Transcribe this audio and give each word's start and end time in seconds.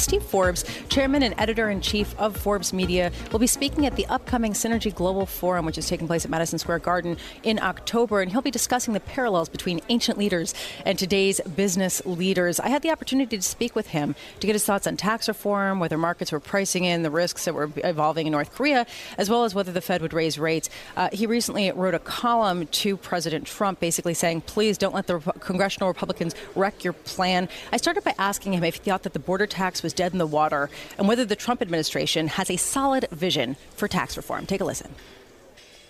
Steve 0.00 0.22
Forbes, 0.22 0.64
chairman 0.88 1.22
and 1.22 1.34
editor 1.38 1.68
in 1.70 1.80
chief 1.80 2.18
of 2.18 2.36
Forbes 2.36 2.72
Media, 2.72 3.12
will 3.30 3.38
be 3.38 3.46
speaking 3.46 3.86
at 3.86 3.96
the 3.96 4.06
upcoming 4.06 4.52
Synergy 4.52 4.94
Global 4.94 5.26
Forum, 5.26 5.66
which 5.66 5.78
is 5.78 5.86
taking 5.86 6.06
place 6.06 6.24
at 6.24 6.30
Madison 6.30 6.58
Square 6.58 6.80
Garden 6.80 7.16
in 7.42 7.60
October. 7.60 8.22
And 8.22 8.32
he'll 8.32 8.40
be 8.40 8.50
discussing 8.50 8.94
the 8.94 9.00
parallels 9.00 9.48
between 9.48 9.80
ancient 9.88 10.18
leaders 10.18 10.54
and 10.86 10.98
today's 10.98 11.40
business 11.54 12.00
leaders. 12.06 12.58
I 12.58 12.68
had 12.68 12.82
the 12.82 12.90
opportunity 12.90 13.36
to 13.36 13.42
speak 13.42 13.76
with 13.76 13.88
him 13.88 14.14
to 14.40 14.46
get 14.46 14.54
his 14.54 14.64
thoughts 14.64 14.86
on 14.86 14.96
tax 14.96 15.28
reform, 15.28 15.80
whether 15.80 15.98
markets 15.98 16.32
were 16.32 16.40
pricing 16.40 16.84
in 16.84 17.02
the 17.02 17.10
risks 17.10 17.44
that 17.44 17.54
were 17.54 17.70
evolving 17.76 18.26
in 18.26 18.32
North 18.32 18.52
Korea, 18.52 18.86
as 19.18 19.28
well 19.28 19.44
as 19.44 19.54
whether 19.54 19.70
the 19.70 19.82
Fed 19.82 20.00
would 20.00 20.14
raise 20.14 20.38
rates. 20.38 20.70
Uh, 20.96 21.10
he 21.12 21.26
recently 21.26 21.70
wrote 21.72 21.94
a 21.94 21.98
column 21.98 22.66
to 22.68 22.96
President 22.96 23.46
Trump 23.46 23.80
basically 23.80 24.14
saying, 24.14 24.40
please 24.42 24.78
don't 24.78 24.94
let 24.94 25.06
the 25.06 25.18
congressional 25.40 25.88
Republicans 25.88 26.34
wreck 26.54 26.82
your 26.84 26.94
plan. 26.94 27.48
I 27.72 27.76
started 27.76 28.02
by 28.02 28.14
asking 28.18 28.54
him 28.54 28.64
if 28.64 28.76
he 28.76 28.90
thought 28.90 29.02
that 29.02 29.12
the 29.12 29.18
border 29.18 29.46
tax 29.46 29.82
was 29.82 29.89
was 29.90 29.94
dead 29.94 30.12
in 30.12 30.18
the 30.18 30.26
water 30.26 30.70
and 30.98 31.08
whether 31.08 31.24
the 31.24 31.36
Trump 31.36 31.60
administration 31.60 32.28
has 32.28 32.48
a 32.50 32.56
solid 32.56 33.08
vision 33.10 33.56
for 33.72 33.88
tax 33.88 34.16
reform. 34.16 34.46
Take 34.46 34.60
a 34.60 34.64
listen. 34.64 34.94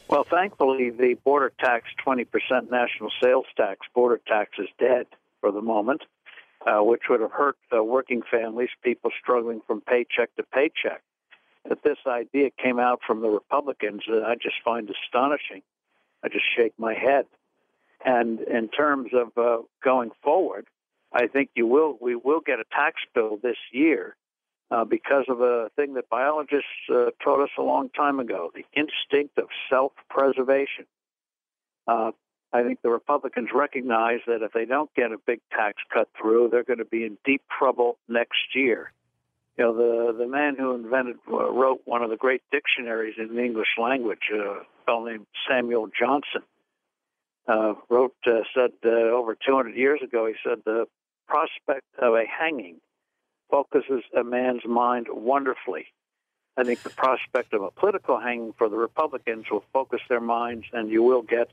Well, 0.08 0.24
thankfully, 0.28 0.90
the 0.90 1.14
border 1.22 1.52
tax, 1.60 1.86
20% 2.04 2.26
national 2.70 3.10
sales 3.22 3.46
tax, 3.56 3.86
border 3.94 4.20
tax 4.26 4.52
is 4.58 4.68
dead 4.78 5.06
for 5.40 5.52
the 5.52 5.60
moment, 5.60 6.02
uh, 6.66 6.82
which 6.82 7.02
would 7.08 7.20
have 7.20 7.30
hurt 7.30 7.56
uh, 7.72 7.84
working 7.84 8.22
families, 8.28 8.70
people 8.82 9.10
struggling 9.22 9.60
from 9.66 9.82
paycheck 9.82 10.34
to 10.36 10.42
paycheck. 10.42 11.02
That 11.68 11.82
this 11.84 11.98
idea 12.06 12.50
came 12.50 12.80
out 12.80 13.00
from 13.06 13.20
the 13.20 13.28
Republicans, 13.28 14.02
uh, 14.10 14.22
I 14.22 14.34
just 14.34 14.56
find 14.64 14.90
astonishing. 14.90 15.62
I 16.24 16.28
just 16.28 16.44
shake 16.56 16.72
my 16.78 16.94
head. 16.94 17.26
And 18.04 18.40
in 18.40 18.68
terms 18.68 19.10
of 19.12 19.28
uh, 19.36 19.62
going 19.84 20.10
forward, 20.22 20.66
I 21.12 21.26
think 21.26 21.50
you 21.54 21.66
will. 21.66 21.98
We 22.00 22.14
will 22.14 22.40
get 22.40 22.60
a 22.60 22.64
tax 22.70 22.96
bill 23.14 23.38
this 23.42 23.56
year 23.72 24.16
uh, 24.70 24.84
because 24.84 25.24
of 25.28 25.40
a 25.40 25.70
thing 25.76 25.94
that 25.94 26.08
biologists 26.08 26.68
uh, 26.92 27.10
taught 27.22 27.42
us 27.42 27.50
a 27.58 27.62
long 27.62 27.90
time 27.90 28.20
ago: 28.20 28.50
the 28.54 28.64
instinct 28.74 29.38
of 29.38 29.48
self-preservation. 29.68 30.86
Uh, 31.86 32.12
I 32.52 32.62
think 32.62 32.82
the 32.82 32.90
Republicans 32.90 33.50
recognize 33.54 34.20
that 34.26 34.42
if 34.42 34.52
they 34.52 34.64
don't 34.64 34.92
get 34.94 35.12
a 35.12 35.18
big 35.18 35.40
tax 35.50 35.78
cut 35.92 36.08
through, 36.20 36.48
they're 36.50 36.64
going 36.64 36.78
to 36.78 36.84
be 36.84 37.04
in 37.04 37.16
deep 37.24 37.42
trouble 37.56 37.96
next 38.08 38.54
year. 38.54 38.92
You 39.56 39.64
know, 39.64 39.74
the 39.74 40.18
the 40.18 40.26
man 40.26 40.56
who 40.56 40.74
invented 40.74 41.16
uh, 41.30 41.50
wrote 41.50 41.82
one 41.84 42.02
of 42.02 42.10
the 42.10 42.16
great 42.16 42.42
dictionaries 42.50 43.16
in 43.18 43.34
the 43.34 43.42
English 43.42 43.76
language, 43.80 44.30
uh, 44.32 44.60
a 44.60 44.64
fellow 44.86 45.06
named 45.06 45.26
Samuel 45.48 45.88
Johnson. 45.98 46.42
Uh, 47.48 47.74
wrote 47.88 48.14
uh, 48.26 48.42
said 48.54 48.70
uh, 48.84 48.88
over 48.88 49.34
200 49.34 49.74
years 49.74 50.00
ago. 50.02 50.26
He 50.26 50.34
said 50.44 50.58
the 50.64 50.86
prospect 51.30 51.86
of 51.98 52.14
a 52.14 52.24
hanging 52.26 52.80
focuses 53.50 54.02
a 54.18 54.24
man's 54.24 54.66
mind 54.66 55.06
wonderfully. 55.10 55.86
I 56.56 56.64
think 56.64 56.82
the 56.82 56.90
prospect 56.90 57.54
of 57.54 57.62
a 57.62 57.70
political 57.70 58.18
hanging 58.18 58.52
for 58.58 58.68
the 58.68 58.76
Republicans 58.76 59.46
will 59.50 59.64
focus 59.72 60.00
their 60.08 60.20
minds, 60.20 60.66
and 60.72 60.90
you 60.90 61.02
will 61.02 61.22
get 61.22 61.50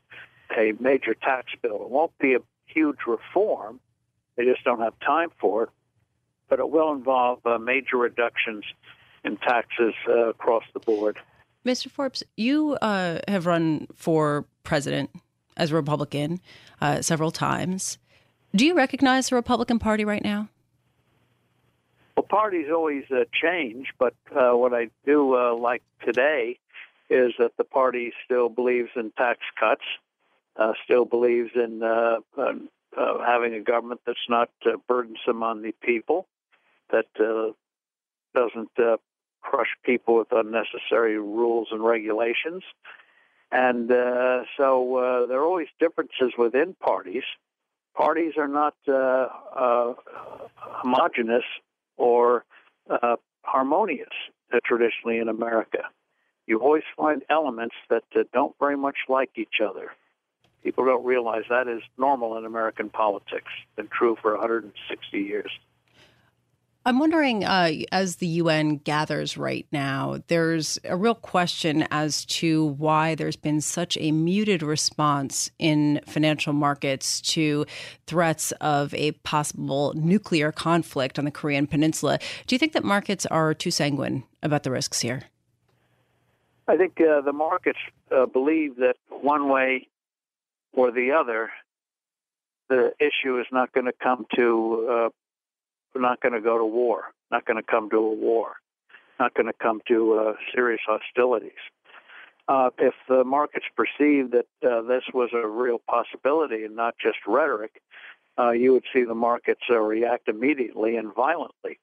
a 0.57 0.73
major 0.79 1.13
tax 1.13 1.51
bill. 1.61 1.83
It 1.83 1.89
won't 1.89 2.17
be 2.19 2.33
a 2.33 2.39
huge 2.65 2.97
reform, 3.07 3.79
they 4.35 4.45
just 4.45 4.63
don't 4.63 4.79
have 4.79 4.93
time 4.99 5.29
for 5.39 5.63
it, 5.63 5.69
but 6.49 6.59
it 6.59 6.69
will 6.69 6.91
involve 6.91 7.45
uh, 7.45 7.57
major 7.57 7.97
reductions 7.97 8.63
in 9.23 9.37
taxes 9.37 9.93
uh, 10.07 10.29
across 10.29 10.63
the 10.73 10.79
board. 10.79 11.17
Mr. 11.65 11.89
Forbes, 11.89 12.23
you 12.35 12.73
uh, 12.81 13.19
have 13.27 13.45
run 13.45 13.87
for 13.95 14.45
president 14.63 15.09
as 15.57 15.71
a 15.71 15.75
Republican 15.75 16.39
uh, 16.81 17.01
several 17.01 17.31
times. 17.31 17.97
Do 18.55 18.65
you 18.65 18.75
recognize 18.75 19.29
the 19.29 19.35
Republican 19.35 19.79
Party 19.79 20.05
right 20.05 20.23
now? 20.23 20.49
Well, 22.15 22.23
parties 22.23 22.67
always 22.73 23.03
uh, 23.11 23.25
change, 23.31 23.93
but 23.99 24.15
uh, 24.35 24.51
what 24.53 24.73
I 24.73 24.89
do 25.05 25.35
uh, 25.35 25.55
like 25.55 25.83
today 26.03 26.57
is 27.09 27.33
that 27.37 27.51
the 27.57 27.63
party 27.63 28.11
still 28.25 28.49
believes 28.49 28.89
in 28.95 29.11
tax 29.11 29.39
cuts, 29.59 29.83
uh, 30.55 30.73
still 30.83 31.05
believes 31.05 31.51
in 31.55 31.83
uh, 31.83 32.17
uh, 32.37 32.53
having 33.23 33.53
a 33.53 33.61
government 33.61 34.01
that's 34.05 34.17
not 34.27 34.49
burdensome 34.87 35.43
on 35.43 35.61
the 35.61 35.73
people, 35.83 36.25
that 36.89 37.05
doesn't 38.33 38.71
crush 39.41 39.69
people 39.83 40.15
with 40.15 40.27
unnecessary 40.31 41.19
rules 41.19 41.67
and 41.71 41.83
regulations. 41.83 42.63
And 43.51 43.89
so 44.57 45.25
there 45.29 45.37
are 45.37 45.45
always 45.45 45.67
differences 45.79 46.33
within 46.37 46.75
parties 46.79 47.23
parties 47.97 48.33
are 48.37 48.47
not 48.47 48.75
uh, 48.87 49.27
uh, 49.55 49.93
homogenous 50.55 51.43
or 51.97 52.45
uh, 52.89 53.15
harmonious 53.41 54.07
traditionally 54.63 55.17
in 55.17 55.27
America. 55.27 55.79
You 56.45 56.59
always 56.59 56.83
find 56.95 57.23
elements 57.29 57.75
that 57.89 58.03
don't 58.33 58.55
very 58.59 58.77
much 58.77 58.97
like 59.09 59.31
each 59.35 59.59
other. 59.67 59.91
People 60.63 60.85
don't 60.85 61.05
realize 61.05 61.43
that 61.49 61.67
is 61.67 61.81
normal 61.97 62.37
in 62.37 62.45
American 62.45 62.89
politics, 62.89 63.51
been 63.75 63.87
true 63.87 64.17
for 64.21 64.31
160 64.37 65.17
years. 65.19 65.51
I'm 66.87 66.99
wondering, 66.99 67.43
uh, 67.43 67.71
as 67.91 68.15
the 68.15 68.27
UN 68.27 68.77
gathers 68.77 69.35
right 69.35 69.67
now, 69.73 70.19
there's 70.27 70.79
a 70.85 70.95
real 70.95 71.15
question 71.15 71.85
as 71.91 72.23
to 72.39 72.63
why 72.63 73.13
there's 73.13 73.35
been 73.35 73.59
such 73.59 73.97
a 73.99 74.13
muted 74.13 74.63
response 74.63 75.51
in 75.59 75.99
financial 76.07 76.53
markets 76.53 77.19
to 77.33 77.65
threats 78.05 78.53
of 78.61 78.93
a 78.93 79.11
possible 79.11 79.91
nuclear 79.97 80.53
conflict 80.53 81.19
on 81.19 81.25
the 81.25 81.31
Korean 81.31 81.67
Peninsula. 81.67 82.19
Do 82.45 82.55
you 82.55 82.59
think 82.59 82.71
that 82.71 82.85
markets 82.85 83.25
are 83.25 83.53
too 83.53 83.69
sanguine 83.69 84.23
about 84.41 84.63
the 84.63 84.71
risks 84.71 85.01
here? 85.01 85.23
I 86.69 86.77
think 86.77 87.01
uh, 87.01 87.19
the 87.19 87.33
markets 87.33 87.79
uh, 88.15 88.27
believe 88.27 88.77
that 88.77 88.95
one 89.09 89.49
way 89.49 89.89
or 90.71 90.91
the 90.91 91.11
other, 91.11 91.49
the 92.69 92.93
issue 92.97 93.41
is 93.41 93.47
not 93.51 93.73
going 93.73 93.87
to 93.87 93.93
come 94.01 94.25
to 94.37 94.87
uh, 94.89 95.09
we're 95.97 96.07
not 96.07 96.21
going 96.21 96.33
to 96.33 96.41
go 96.41 96.57
to 96.57 96.65
war, 96.65 97.05
not 97.31 97.45
going 97.45 97.57
to 97.57 97.63
come 97.63 97.89
to 97.89 97.97
a 97.97 98.13
war, 98.13 98.53
not 99.19 99.33
going 99.33 99.47
to 99.47 99.53
come 99.53 99.81
to 99.87 100.13
uh, 100.13 100.33
serious 100.53 100.81
hostilities. 100.85 101.51
Uh, 102.47 102.69
if 102.77 102.93
the 103.09 103.23
markets 103.23 103.65
perceive 103.75 104.31
that 104.31 104.45
uh, 104.63 104.81
this 104.83 105.03
was 105.13 105.29
a 105.33 105.47
real 105.47 105.79
possibility 105.89 106.63
and 106.63 106.75
not 106.75 106.95
just 107.01 107.17
rhetoric, 107.27 107.81
uh, 108.39 108.51
you 108.51 108.71
would 108.73 108.83
see 108.93 109.03
the 109.03 109.15
markets 109.15 109.61
uh, 109.69 109.79
react 109.79 110.27
immediately 110.29 110.95
and 110.95 111.13
violently. 111.15 111.79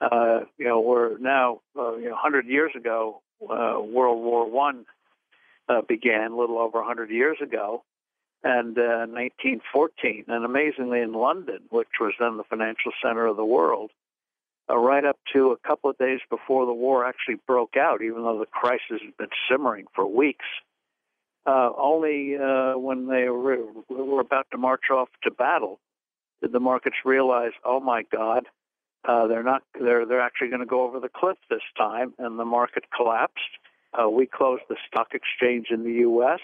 Uh, 0.00 0.40
you 0.58 0.66
know, 0.66 0.80
we're 0.80 1.18
now, 1.18 1.60
you 1.76 2.08
know, 2.08 2.12
100 2.12 2.46
years 2.46 2.72
ago, 2.74 3.20
World 3.38 4.24
War 4.24 4.50
One 4.50 4.86
began, 5.88 6.32
a 6.32 6.36
little 6.36 6.58
over 6.58 6.78
100 6.78 7.10
years 7.10 7.36
ago, 7.40 7.84
and 8.44 8.76
uh, 8.78 9.06
1914. 9.08 10.24
And 10.28 10.44
amazingly, 10.44 11.00
in 11.00 11.12
London, 11.12 11.60
which 11.70 11.88
was 12.00 12.12
then 12.18 12.36
the 12.36 12.44
financial 12.44 12.92
center 13.02 13.26
of 13.26 13.36
the 13.36 13.44
world, 13.44 13.90
uh, 14.70 14.76
right 14.76 15.04
up 15.04 15.18
to 15.32 15.50
a 15.52 15.68
couple 15.68 15.90
of 15.90 15.98
days 15.98 16.20
before 16.30 16.66
the 16.66 16.72
war 16.72 17.04
actually 17.04 17.36
broke 17.46 17.76
out, 17.76 18.02
even 18.02 18.22
though 18.22 18.38
the 18.38 18.46
crisis 18.46 19.00
had 19.04 19.16
been 19.16 19.34
simmering 19.50 19.86
for 19.94 20.06
weeks. 20.06 20.46
Uh, 21.44 21.70
only 21.76 22.36
uh, 22.36 22.78
when 22.78 23.06
they 23.08 23.28
were, 23.28 23.58
were 23.88 24.20
about 24.20 24.46
to 24.52 24.58
march 24.58 24.90
off 24.90 25.08
to 25.24 25.30
battle 25.30 25.80
did 26.40 26.52
the 26.52 26.60
markets 26.60 26.96
realize, 27.04 27.52
oh 27.64 27.80
my 27.80 28.02
God, 28.10 28.46
Uh, 29.04 29.26
they're 29.26 29.42
not. 29.42 29.62
They're 29.74 30.06
they're 30.06 30.20
actually 30.20 30.50
going 30.54 30.60
to 30.60 30.66
go 30.66 30.82
over 30.86 31.00
the 31.00 31.08
cliff 31.08 31.36
this 31.50 31.66
time, 31.76 32.14
and 32.18 32.38
the 32.38 32.44
market 32.44 32.84
collapsed. 32.96 33.52
Uh, 33.92 34.08
we 34.08 34.26
closed 34.26 34.62
the 34.68 34.76
stock 34.86 35.08
exchange 35.12 35.66
in 35.70 35.82
the 35.82 35.94
U.S. 36.08 36.38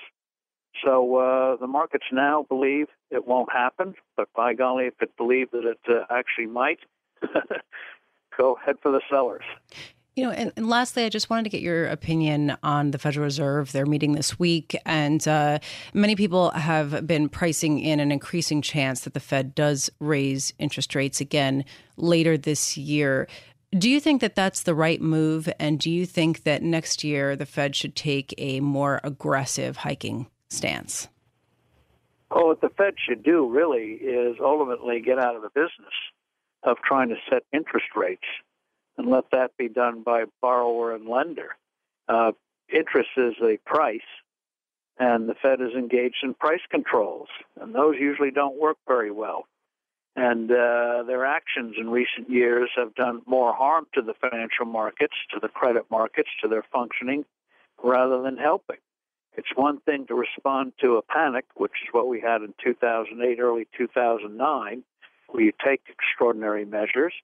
So 0.84 1.16
uh, 1.16 1.56
the 1.56 1.66
markets 1.66 2.04
now 2.12 2.46
believe 2.48 2.86
it 3.10 3.26
won't 3.26 3.52
happen, 3.52 3.94
but 4.16 4.28
by 4.34 4.54
golly, 4.54 4.86
if 4.86 4.94
it 5.00 5.16
believed 5.16 5.52
that 5.52 5.64
it 5.64 5.80
uh, 5.88 6.04
actually 6.10 6.46
might, 6.46 6.78
go 8.38 8.56
head 8.64 8.76
for 8.82 8.92
the 8.92 9.00
sellers. 9.10 9.44
You 10.14 10.24
know, 10.24 10.30
and, 10.30 10.52
and, 10.56 10.68
lastly, 10.68 11.04
I 11.04 11.10
just 11.10 11.30
wanted 11.30 11.44
to 11.44 11.50
get 11.50 11.60
your 11.60 11.86
opinion 11.86 12.56
on 12.64 12.90
the 12.90 12.98
Federal 12.98 13.22
Reserve. 13.22 13.70
They're 13.70 13.86
meeting 13.86 14.12
this 14.12 14.36
week, 14.36 14.76
and 14.84 15.26
uh, 15.28 15.60
many 15.94 16.16
people 16.16 16.50
have 16.50 17.06
been 17.06 17.28
pricing 17.28 17.78
in 17.78 18.00
an 18.00 18.10
increasing 18.10 18.60
chance 18.60 19.02
that 19.02 19.14
the 19.14 19.20
Fed 19.20 19.54
does 19.54 19.90
raise 20.00 20.52
interest 20.58 20.96
rates 20.96 21.20
again 21.20 21.64
later 21.96 22.36
this 22.36 22.76
year. 22.76 23.28
Do 23.70 23.88
you 23.88 24.00
think 24.00 24.20
that 24.20 24.34
that's 24.34 24.64
the 24.64 24.74
right 24.74 25.00
move? 25.00 25.48
And 25.60 25.78
do 25.78 25.88
you 25.88 26.04
think 26.04 26.42
that 26.42 26.62
next 26.62 27.04
year 27.04 27.36
the 27.36 27.46
Fed 27.46 27.76
should 27.76 27.94
take 27.94 28.34
a 28.38 28.58
more 28.58 29.00
aggressive 29.04 29.76
hiking 29.76 30.26
stance? 30.48 31.08
Well, 32.30 32.48
what 32.48 32.60
the 32.60 32.68
Fed 32.68 32.94
should 32.98 33.22
do 33.22 33.48
really 33.48 33.92
is 33.92 34.36
ultimately 34.42 35.00
get 35.00 35.18
out 35.18 35.36
of 35.36 35.42
the 35.42 35.50
business 35.50 35.94
of 36.62 36.76
trying 36.84 37.08
to 37.08 37.16
set 37.30 37.44
interest 37.52 37.86
rates 37.96 38.26
and 38.96 39.08
let 39.08 39.30
that 39.32 39.56
be 39.56 39.68
done 39.68 40.02
by 40.02 40.24
borrower 40.42 40.94
and 40.94 41.08
lender. 41.08 41.56
Uh, 42.08 42.32
interest 42.68 43.10
is 43.16 43.34
a 43.42 43.58
price, 43.64 44.00
and 44.98 45.28
the 45.28 45.34
Fed 45.40 45.60
is 45.60 45.74
engaged 45.74 46.18
in 46.22 46.34
price 46.34 46.60
controls, 46.70 47.28
and 47.60 47.74
those 47.74 47.94
usually 47.98 48.30
don't 48.30 48.60
work 48.60 48.76
very 48.86 49.10
well. 49.10 49.46
And 50.16 50.50
uh, 50.50 51.04
their 51.06 51.24
actions 51.24 51.76
in 51.78 51.90
recent 51.90 52.28
years 52.28 52.70
have 52.76 52.94
done 52.96 53.22
more 53.24 53.54
harm 53.54 53.86
to 53.94 54.02
the 54.02 54.14
financial 54.14 54.66
markets, 54.66 55.14
to 55.32 55.38
the 55.40 55.48
credit 55.48 55.84
markets, 55.90 56.30
to 56.42 56.48
their 56.48 56.64
functioning, 56.72 57.24
rather 57.82 58.20
than 58.20 58.36
helping. 58.36 58.78
It's 59.38 59.55
one 59.55 59.79
thing 59.79 60.05
to 60.08 60.17
respond 60.17 60.73
to 60.81 60.96
a 60.96 61.02
panic, 61.02 61.44
which 61.55 61.70
is 61.85 61.88
what 61.93 62.08
we 62.08 62.20
had 62.20 62.43
in 62.43 62.55
2008, 62.61 63.38
early 63.38 63.69
2009, 63.79 64.82
where 65.29 65.43
you 65.44 65.52
take 65.64 65.82
extraordinary 65.88 66.64
measures 66.64 67.14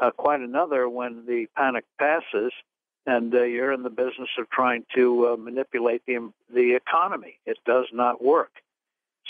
uh, 0.00 0.10
quite 0.10 0.40
another 0.40 0.88
when 0.88 1.24
the 1.24 1.46
panic 1.56 1.84
passes 2.00 2.52
and 3.06 3.32
uh, 3.32 3.44
you're 3.44 3.72
in 3.72 3.84
the 3.84 3.90
business 3.90 4.28
of 4.40 4.50
trying 4.50 4.84
to 4.96 5.28
uh, 5.28 5.36
manipulate 5.36 6.02
the 6.06 6.32
the 6.52 6.74
economy. 6.74 7.38
It 7.46 7.58
does 7.64 7.86
not 7.92 8.20
work. 8.20 8.50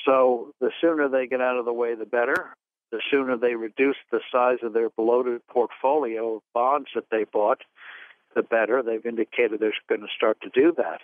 So 0.06 0.54
the 0.58 0.70
sooner 0.80 1.10
they 1.10 1.26
get 1.26 1.42
out 1.42 1.58
of 1.58 1.66
the 1.66 1.72
way, 1.74 1.94
the 1.94 2.06
better. 2.06 2.56
The 2.92 3.02
sooner 3.10 3.36
they 3.36 3.56
reduce 3.56 3.96
the 4.10 4.20
size 4.32 4.60
of 4.62 4.72
their 4.72 4.88
bloated 4.88 5.46
portfolio 5.48 6.36
of 6.36 6.42
bonds 6.54 6.88
that 6.94 7.10
they 7.10 7.24
bought, 7.24 7.60
the 8.34 8.42
better. 8.42 8.82
They've 8.82 9.04
indicated 9.04 9.60
they're 9.60 9.74
going 9.86 10.00
to 10.00 10.06
start 10.16 10.40
to 10.40 10.48
do 10.48 10.72
that. 10.78 11.02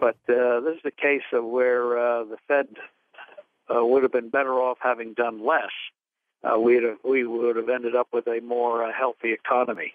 But 0.00 0.16
uh, 0.28 0.60
this 0.60 0.76
is 0.76 0.84
a 0.86 0.90
case 0.90 1.22
of 1.32 1.44
where 1.44 1.98
uh, 1.98 2.24
the 2.24 2.38
Fed 2.48 2.66
uh, 3.68 3.84
would 3.84 4.02
have 4.02 4.12
been 4.12 4.30
better 4.30 4.54
off 4.54 4.78
having 4.80 5.12
done 5.12 5.44
less 5.44 5.70
uh, 6.42 6.58
we'd 6.58 6.82
have, 6.82 6.98
we 7.04 7.26
would 7.26 7.56
have 7.56 7.68
ended 7.68 7.94
up 7.94 8.08
with 8.12 8.26
a 8.26 8.40
more 8.40 8.84
uh, 8.84 8.92
healthy 8.92 9.32
economy. 9.32 9.94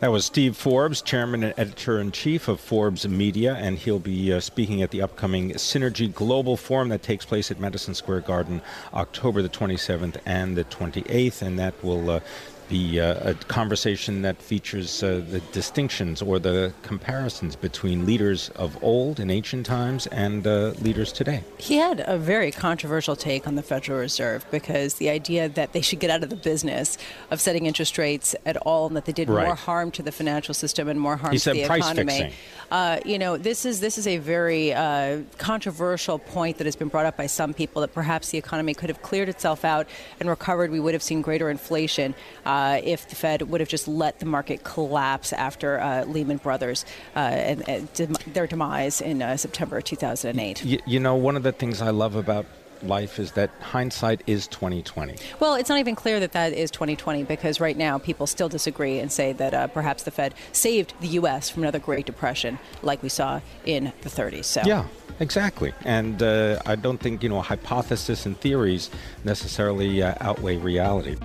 That 0.00 0.12
was 0.12 0.26
Steve 0.26 0.58
Forbes, 0.58 1.00
chairman 1.00 1.42
and 1.42 1.54
editor 1.56 1.98
in 1.98 2.12
chief 2.12 2.48
of 2.48 2.60
Forbes 2.60 3.08
Media, 3.08 3.54
and 3.54 3.78
he'll 3.78 3.98
be 3.98 4.30
uh, 4.30 4.40
speaking 4.40 4.82
at 4.82 4.90
the 4.90 5.00
upcoming 5.00 5.52
Synergy 5.52 6.12
Global 6.12 6.58
Forum 6.58 6.90
that 6.90 7.02
takes 7.02 7.24
place 7.24 7.50
at 7.50 7.58
Madison 7.58 7.94
Square 7.94 8.20
Garden 8.20 8.60
October 8.92 9.40
the 9.40 9.48
27th 9.48 10.18
and 10.26 10.54
the 10.54 10.64
28th, 10.64 11.40
and 11.40 11.58
that 11.58 11.82
will 11.82 12.10
uh, 12.10 12.20
the 12.68 13.00
uh, 13.00 13.30
a 13.30 13.34
conversation 13.34 14.22
that 14.22 14.40
features 14.40 15.02
uh, 15.02 15.22
the 15.30 15.40
distinctions 15.52 16.22
or 16.22 16.38
the 16.38 16.72
comparisons 16.82 17.56
between 17.56 18.06
leaders 18.06 18.50
of 18.50 18.82
old 18.82 19.20
in 19.20 19.30
ancient 19.30 19.66
times 19.66 20.06
and 20.08 20.46
uh, 20.46 20.72
leaders 20.80 21.12
today. 21.12 21.42
He 21.58 21.76
had 21.76 22.02
a 22.06 22.18
very 22.18 22.50
controversial 22.50 23.16
take 23.16 23.46
on 23.46 23.54
the 23.54 23.62
Federal 23.62 23.98
Reserve 23.98 24.44
because 24.50 24.94
the 24.94 25.10
idea 25.10 25.48
that 25.48 25.72
they 25.72 25.80
should 25.80 26.00
get 26.00 26.10
out 26.10 26.22
of 26.22 26.30
the 26.30 26.36
business 26.36 26.98
of 27.30 27.40
setting 27.40 27.66
interest 27.66 27.98
rates 27.98 28.34
at 28.44 28.56
all 28.58 28.86
and 28.86 28.96
that 28.96 29.04
they 29.04 29.12
did 29.12 29.28
right. 29.28 29.46
more 29.46 29.54
harm 29.54 29.90
to 29.92 30.02
the 30.02 30.12
financial 30.12 30.54
system 30.54 30.88
and 30.88 31.00
more 31.00 31.16
harm 31.16 31.32
he 31.32 31.38
to 31.38 31.52
the 31.52 31.62
economy. 31.62 32.32
Uh, 32.70 32.98
you 33.04 33.18
know, 33.18 33.36
this 33.36 33.64
is 33.64 33.80
this 33.80 33.96
is 33.96 34.06
a 34.06 34.18
very 34.18 34.72
uh, 34.72 35.20
controversial 35.38 36.18
point 36.18 36.58
that 36.58 36.64
has 36.64 36.74
been 36.74 36.88
brought 36.88 37.06
up 37.06 37.16
by 37.16 37.26
some 37.26 37.54
people 37.54 37.80
that 37.82 37.94
perhaps 37.94 38.30
the 38.30 38.38
economy 38.38 38.74
could 38.74 38.88
have 38.88 39.02
cleared 39.02 39.28
itself 39.28 39.64
out 39.64 39.86
and 40.18 40.28
recovered. 40.28 40.70
We 40.70 40.80
would 40.80 40.94
have 40.94 41.02
seen 41.02 41.22
greater 41.22 41.48
inflation 41.48 42.14
uh, 42.56 42.80
if 42.82 43.06
the 43.08 43.14
Fed 43.14 43.42
would 43.42 43.60
have 43.60 43.68
just 43.68 43.86
let 43.86 44.18
the 44.18 44.24
market 44.24 44.64
collapse 44.64 45.32
after 45.34 45.78
uh, 45.78 46.04
Lehman 46.04 46.38
Brothers 46.38 46.86
uh, 47.14 47.18
and, 47.18 47.68
and 47.68 47.88
their 48.32 48.46
demise 48.46 49.02
in 49.02 49.20
uh, 49.20 49.36
September 49.36 49.82
2008. 49.82 50.64
You, 50.64 50.80
you 50.86 50.98
know, 50.98 51.14
one 51.16 51.36
of 51.36 51.42
the 51.42 51.52
things 51.52 51.82
I 51.82 51.90
love 51.90 52.14
about 52.14 52.46
life 52.82 53.18
is 53.18 53.32
that 53.32 53.50
hindsight 53.60 54.22
is 54.26 54.46
2020. 54.48 55.16
Well, 55.38 55.54
it's 55.54 55.68
not 55.68 55.78
even 55.80 55.94
clear 55.94 56.18
that 56.18 56.32
that 56.32 56.54
is 56.54 56.70
2020 56.70 57.24
because 57.24 57.60
right 57.60 57.76
now 57.76 57.98
people 57.98 58.26
still 58.26 58.48
disagree 58.48 59.00
and 59.00 59.12
say 59.12 59.34
that 59.34 59.52
uh, 59.52 59.66
perhaps 59.66 60.04
the 60.04 60.10
Fed 60.10 60.34
saved 60.52 60.94
the 61.00 61.08
U.S. 61.08 61.50
from 61.50 61.62
another 61.62 61.78
Great 61.78 62.06
Depression 62.06 62.58
like 62.82 63.02
we 63.02 63.10
saw 63.10 63.40
in 63.66 63.92
the 64.00 64.08
30s. 64.08 64.44
So 64.46 64.62
yeah. 64.64 64.86
Exactly, 65.18 65.72
and 65.86 66.22
uh, 66.22 66.60
I 66.66 66.76
don't 66.76 66.98
think 66.98 67.22
you 67.22 67.30
know 67.30 67.40
hypothesis 67.40 68.26
and 68.26 68.38
theories 68.38 68.90
necessarily 69.24 70.02
uh, 70.02 70.14
outweigh 70.20 70.58
reality. 70.58 71.16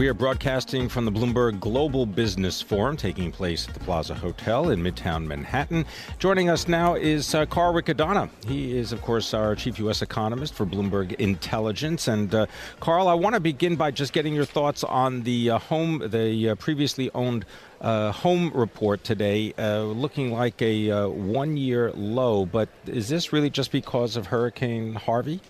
We 0.00 0.08
are 0.08 0.14
broadcasting 0.14 0.88
from 0.88 1.04
the 1.04 1.12
Bloomberg 1.12 1.60
Global 1.60 2.06
Business 2.06 2.62
Forum 2.62 2.96
taking 2.96 3.30
place 3.30 3.68
at 3.68 3.74
the 3.74 3.80
Plaza 3.80 4.14
Hotel 4.14 4.70
in 4.70 4.82
Midtown 4.82 5.26
Manhattan. 5.26 5.84
Joining 6.18 6.48
us 6.48 6.66
now 6.66 6.94
is 6.94 7.34
uh, 7.34 7.44
Carl 7.44 7.74
Riccadonna. 7.74 8.30
He 8.46 8.78
is, 8.78 8.92
of 8.92 9.02
course, 9.02 9.34
our 9.34 9.54
chief 9.54 9.78
U.S. 9.80 10.00
economist 10.00 10.54
for 10.54 10.64
Bloomberg 10.64 11.12
Intelligence. 11.16 12.08
And 12.08 12.34
uh, 12.34 12.46
Carl, 12.80 13.08
I 13.08 13.12
want 13.12 13.34
to 13.34 13.40
begin 13.40 13.76
by 13.76 13.90
just 13.90 14.14
getting 14.14 14.34
your 14.34 14.46
thoughts 14.46 14.84
on 14.84 15.20
the 15.20 15.50
uh, 15.50 15.58
home, 15.58 16.02
the 16.08 16.48
uh, 16.48 16.54
previously 16.54 17.10
owned 17.14 17.44
uh, 17.82 18.10
home 18.10 18.52
report 18.54 19.04
today, 19.04 19.52
uh, 19.58 19.82
looking 19.82 20.32
like 20.32 20.62
a 20.62 20.90
uh, 20.90 21.08
one 21.08 21.58
year 21.58 21.92
low. 21.92 22.46
But 22.46 22.70
is 22.86 23.10
this 23.10 23.34
really 23.34 23.50
just 23.50 23.70
because 23.70 24.16
of 24.16 24.28
Hurricane 24.28 24.94
Harvey? 24.94 25.42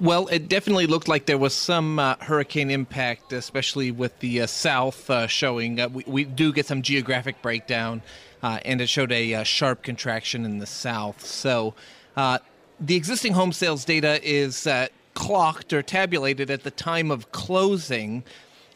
Well, 0.00 0.26
it 0.26 0.48
definitely 0.48 0.88
looked 0.88 1.06
like 1.06 1.26
there 1.26 1.38
was 1.38 1.54
some 1.54 2.00
uh, 2.00 2.16
hurricane 2.18 2.68
impact, 2.68 3.32
especially 3.32 3.92
with 3.92 4.18
the 4.18 4.40
uh, 4.40 4.46
south 4.48 5.08
uh, 5.08 5.28
showing. 5.28 5.78
Uh, 5.78 5.88
we, 5.88 6.04
we, 6.08 6.24
do 6.24 6.52
get 6.52 6.66
some 6.66 6.82
geographic 6.82 7.40
breakdown, 7.42 8.02
uh, 8.42 8.58
and 8.64 8.80
it 8.80 8.88
showed 8.88 9.12
a 9.12 9.34
uh, 9.34 9.42
sharp 9.44 9.84
contraction 9.84 10.44
in 10.44 10.58
the 10.58 10.66
south. 10.66 11.24
So 11.24 11.74
the 12.16 12.96
existing 12.96 13.34
home 13.34 13.52
sales 13.52 13.84
data 13.84 14.18
is 14.24 14.66
clocked 15.14 15.72
or 15.72 15.80
tabulated 15.80 16.50
at 16.50 16.64
the 16.64 16.72
time 16.72 17.12
of 17.12 17.30
closing. 17.30 18.24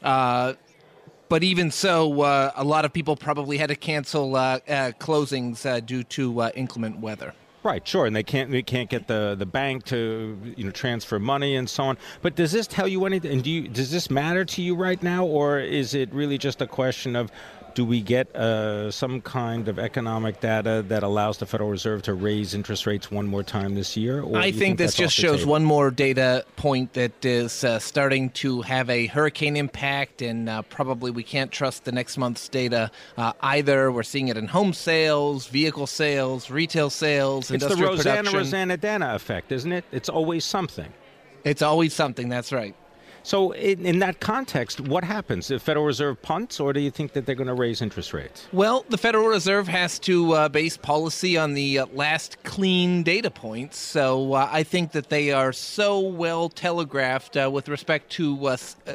but 0.00 0.56
even 1.42 1.72
so, 1.72 2.22
a 2.54 2.62
lot 2.62 2.84
of 2.84 2.92
people 2.92 3.16
probably 3.16 3.58
had 3.58 3.70
to 3.70 3.76
cancel 3.76 4.30
closings 4.30 5.84
due 5.84 6.04
to 6.04 6.48
inclement 6.54 7.00
weather. 7.00 7.34
Right, 7.64 7.86
sure, 7.86 8.06
and 8.06 8.14
they 8.14 8.22
can't 8.22 8.52
they 8.52 8.62
can't 8.62 8.88
get 8.88 9.08
the, 9.08 9.34
the 9.36 9.44
bank 9.44 9.84
to 9.86 10.38
you 10.56 10.64
know 10.64 10.70
transfer 10.70 11.18
money 11.18 11.56
and 11.56 11.68
so 11.68 11.84
on. 11.84 11.98
But 12.22 12.36
does 12.36 12.52
this 12.52 12.68
tell 12.68 12.86
you 12.86 13.04
anything? 13.04 13.32
And 13.32 13.42
do 13.42 13.50
you, 13.50 13.66
does 13.66 13.90
this 13.90 14.10
matter 14.10 14.44
to 14.44 14.62
you 14.62 14.76
right 14.76 15.02
now, 15.02 15.24
or 15.24 15.58
is 15.58 15.92
it 15.92 16.12
really 16.14 16.38
just 16.38 16.62
a 16.62 16.68
question 16.68 17.16
of 17.16 17.32
do 17.74 17.84
we 17.84 18.00
get 18.00 18.34
uh, 18.34 18.90
some 18.90 19.20
kind 19.20 19.68
of 19.68 19.78
economic 19.78 20.40
data 20.40 20.84
that 20.88 21.02
allows 21.02 21.38
the 21.38 21.46
Federal 21.46 21.70
Reserve 21.70 22.02
to 22.02 22.14
raise 22.14 22.54
interest 22.54 22.86
rates 22.86 23.10
one 23.10 23.26
more 23.26 23.42
time 23.42 23.74
this 23.74 23.96
year? 23.96 24.24
I 24.36 24.50
think, 24.50 24.56
think, 24.56 24.78
this 24.78 24.94
just 24.94 25.14
shows 25.14 25.40
table? 25.40 25.52
one 25.52 25.64
more 25.64 25.90
data 25.90 26.44
point 26.56 26.94
that 26.94 27.24
is 27.24 27.64
uh, 27.64 27.78
starting 27.78 28.30
to 28.30 28.62
have 28.62 28.90
a 28.90 29.06
hurricane 29.06 29.56
impact, 29.56 30.22
and 30.22 30.48
uh, 30.48 30.62
probably 30.62 31.10
we 31.10 31.22
can't 31.22 31.52
trust 31.52 31.84
the 31.84 31.92
next 31.92 32.18
month's 32.18 32.48
data 32.48 32.90
uh, 33.16 33.32
either. 33.40 33.92
We're 33.92 34.02
seeing 34.02 34.28
it 34.28 34.36
in 34.36 34.48
home 34.48 34.72
sales, 34.72 35.46
vehicle 35.46 35.86
sales, 35.86 36.50
retail 36.50 36.90
sales, 36.90 37.50
it's 37.50 37.62
industrial 37.62 37.92
the 37.92 37.96
Rosanna 37.98 38.16
production. 38.16 38.38
Rosanna 38.38 38.76
Dana 38.76 39.14
effect, 39.14 39.52
isn't 39.52 39.72
it? 39.72 39.84
It's 39.92 40.08
always 40.08 40.44
something. 40.44 40.92
It's 41.44 41.62
always 41.62 41.94
something. 41.94 42.28
That's 42.28 42.52
right. 42.52 42.74
So, 43.28 43.50
in, 43.50 43.84
in, 43.84 43.98
that 43.98 44.20
context, 44.20 44.80
what 44.80 45.04
happens? 45.04 45.48
The 45.48 45.58
Federal 45.58 45.84
Reserve 45.84 46.22
punts, 46.22 46.58
or 46.58 46.72
do 46.72 46.80
you 46.80 46.90
think 46.90 47.12
that 47.12 47.26
they're 47.26 47.34
going 47.34 47.48
to 47.48 47.52
raise 47.52 47.82
interest 47.82 48.14
rates? 48.14 48.46
Well, 48.54 48.86
the 48.88 48.96
Federal 48.96 49.28
Reserve 49.28 49.68
has 49.68 49.98
to 49.98 50.32
uh, 50.32 50.48
base 50.48 50.78
policy 50.78 51.36
on 51.36 51.52
the 51.52 51.80
uh, 51.80 51.86
last 51.92 52.42
clean 52.42 53.02
data 53.02 53.30
points. 53.30 53.76
So, 53.76 54.32
uh, 54.32 54.48
I 54.50 54.62
think 54.62 54.92
that 54.92 55.10
they 55.10 55.30
are 55.30 55.52
so 55.52 56.00
well 56.00 56.48
telegraphed 56.48 57.36
uh, 57.36 57.50
with 57.52 57.68
respect 57.68 58.10
to 58.12 58.46
uh, 58.46 58.56
uh, 58.86 58.94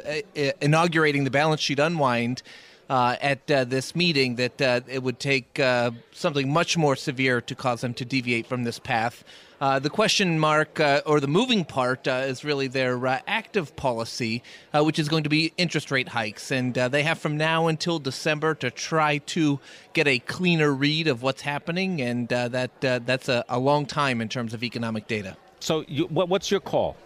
inaugurating 0.60 1.22
the 1.22 1.30
balance 1.30 1.60
sheet 1.60 1.78
unwind 1.78 2.42
uh, 2.88 3.16
at 3.20 3.50
uh, 3.50 3.64
this 3.64 3.94
meeting 3.94 4.36
that 4.36 4.60
uh, 4.60 4.80
it 4.86 5.02
would 5.02 5.18
take 5.18 5.58
uh, 5.58 5.90
something 6.12 6.52
much 6.52 6.76
more 6.76 6.96
severe 6.96 7.40
to 7.40 7.54
cause 7.54 7.80
them 7.80 7.94
to 7.94 8.04
deviate 8.04 8.46
from 8.46 8.64
this 8.64 8.78
path. 8.78 9.24
Uh, 9.60 9.78
the 9.78 9.88
question 9.88 10.38
mark 10.38 10.78
uh, 10.80 11.00
or 11.06 11.20
the 11.20 11.28
moving 11.28 11.64
part 11.64 12.06
is 12.06 12.44
really 12.44 12.66
their 12.66 13.06
active 13.26 13.74
policy, 13.76 14.42
which 14.74 14.98
is 14.98 15.08
going 15.08 15.22
to 15.22 15.30
be 15.30 15.52
interest 15.56 15.90
rate 15.90 16.08
hikes. 16.08 16.50
And 16.50 16.74
they 16.74 17.02
have 17.02 17.18
from 17.18 17.38
now 17.38 17.68
until 17.68 17.98
December 17.98 18.54
to 18.56 18.70
try 18.70 19.18
to 19.18 19.60
get 19.94 20.06
a 20.06 20.18
cleaner 20.18 20.70
read 20.70 21.06
of 21.06 21.22
what's 21.22 21.40
happening. 21.40 22.02
And 22.02 22.28
that 22.28 22.80
that's 22.80 23.28
a, 23.28 23.44
a, 23.48 23.58
long 23.58 23.86
time 23.86 24.20
in 24.20 24.28
terms 24.28 24.52
of 24.52 24.62
economic 24.62 25.06
data. 25.06 25.36
So, 25.60 25.84
you, 25.88 26.06
what, 26.06 26.28
what's 26.28 26.50
your 26.50 26.60
call? 26.60 26.96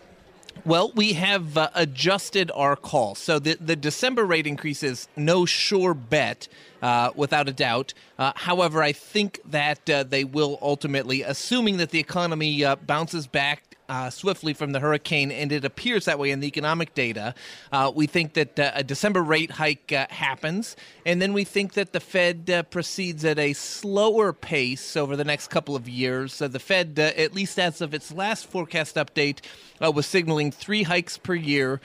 Well, 0.64 0.92
we 0.94 1.14
have 1.14 1.56
uh, 1.56 1.70
adjusted 1.74 2.50
our 2.54 2.76
call. 2.76 3.14
So 3.14 3.38
the, 3.38 3.56
the 3.60 3.76
December 3.76 4.24
rate 4.24 4.46
increase 4.46 4.82
is 4.82 5.08
no 5.16 5.46
sure 5.46 5.94
bet, 5.94 6.48
uh, 6.82 7.10
without 7.14 7.48
a 7.48 7.52
doubt. 7.52 7.94
Uh, 8.18 8.32
however, 8.34 8.82
I 8.82 8.92
think 8.92 9.40
that 9.44 9.88
uh, 9.88 10.02
they 10.02 10.24
will 10.24 10.58
ultimately, 10.60 11.22
assuming 11.22 11.78
that 11.78 11.90
the 11.90 11.98
economy 11.98 12.64
uh, 12.64 12.76
bounces 12.76 13.26
back 13.26 13.67
uh, 13.88 14.10
swiftly 14.10 14.52
from 14.52 14.72
the 14.72 14.80
hurricane, 14.80 15.32
and 15.32 15.50
it 15.50 15.64
appears 15.64 16.04
that 16.04 16.18
way 16.18 16.30
in 16.30 16.40
the 16.40 16.46
economic 16.46 16.94
data. 16.94 17.34
Uh, 17.72 17.90
we 17.94 18.06
think 18.06 18.34
that 18.34 18.58
uh, 18.58 18.72
a 18.74 18.84
December 18.84 19.22
rate 19.22 19.50
hike 19.52 19.92
uh, 19.92 20.06
happens, 20.10 20.76
and 21.06 21.22
then 21.22 21.32
we 21.32 21.44
think 21.44 21.74
that 21.74 21.92
the 21.92 22.00
Fed 22.00 22.50
uh, 22.50 22.62
proceeds 22.64 23.24
at 23.24 23.38
a 23.38 23.52
slower 23.52 24.32
pace 24.32 24.96
over 24.96 25.16
the 25.16 25.24
next 25.24 25.48
couple 25.48 25.74
of 25.74 25.88
years. 25.88 26.38
the 26.38 26.58
Fed, 26.58 26.98
at 26.98 27.34
least 27.34 27.58
as 27.58 27.80
of 27.80 27.94
its 27.94 28.12
last 28.12 28.46
forecast 28.46 28.96
update, 28.96 29.38
was 29.80 30.06
signaling 30.06 30.50
three 30.50 30.82
hikes 30.82 31.16
per 31.16 31.34
year, 31.34 31.80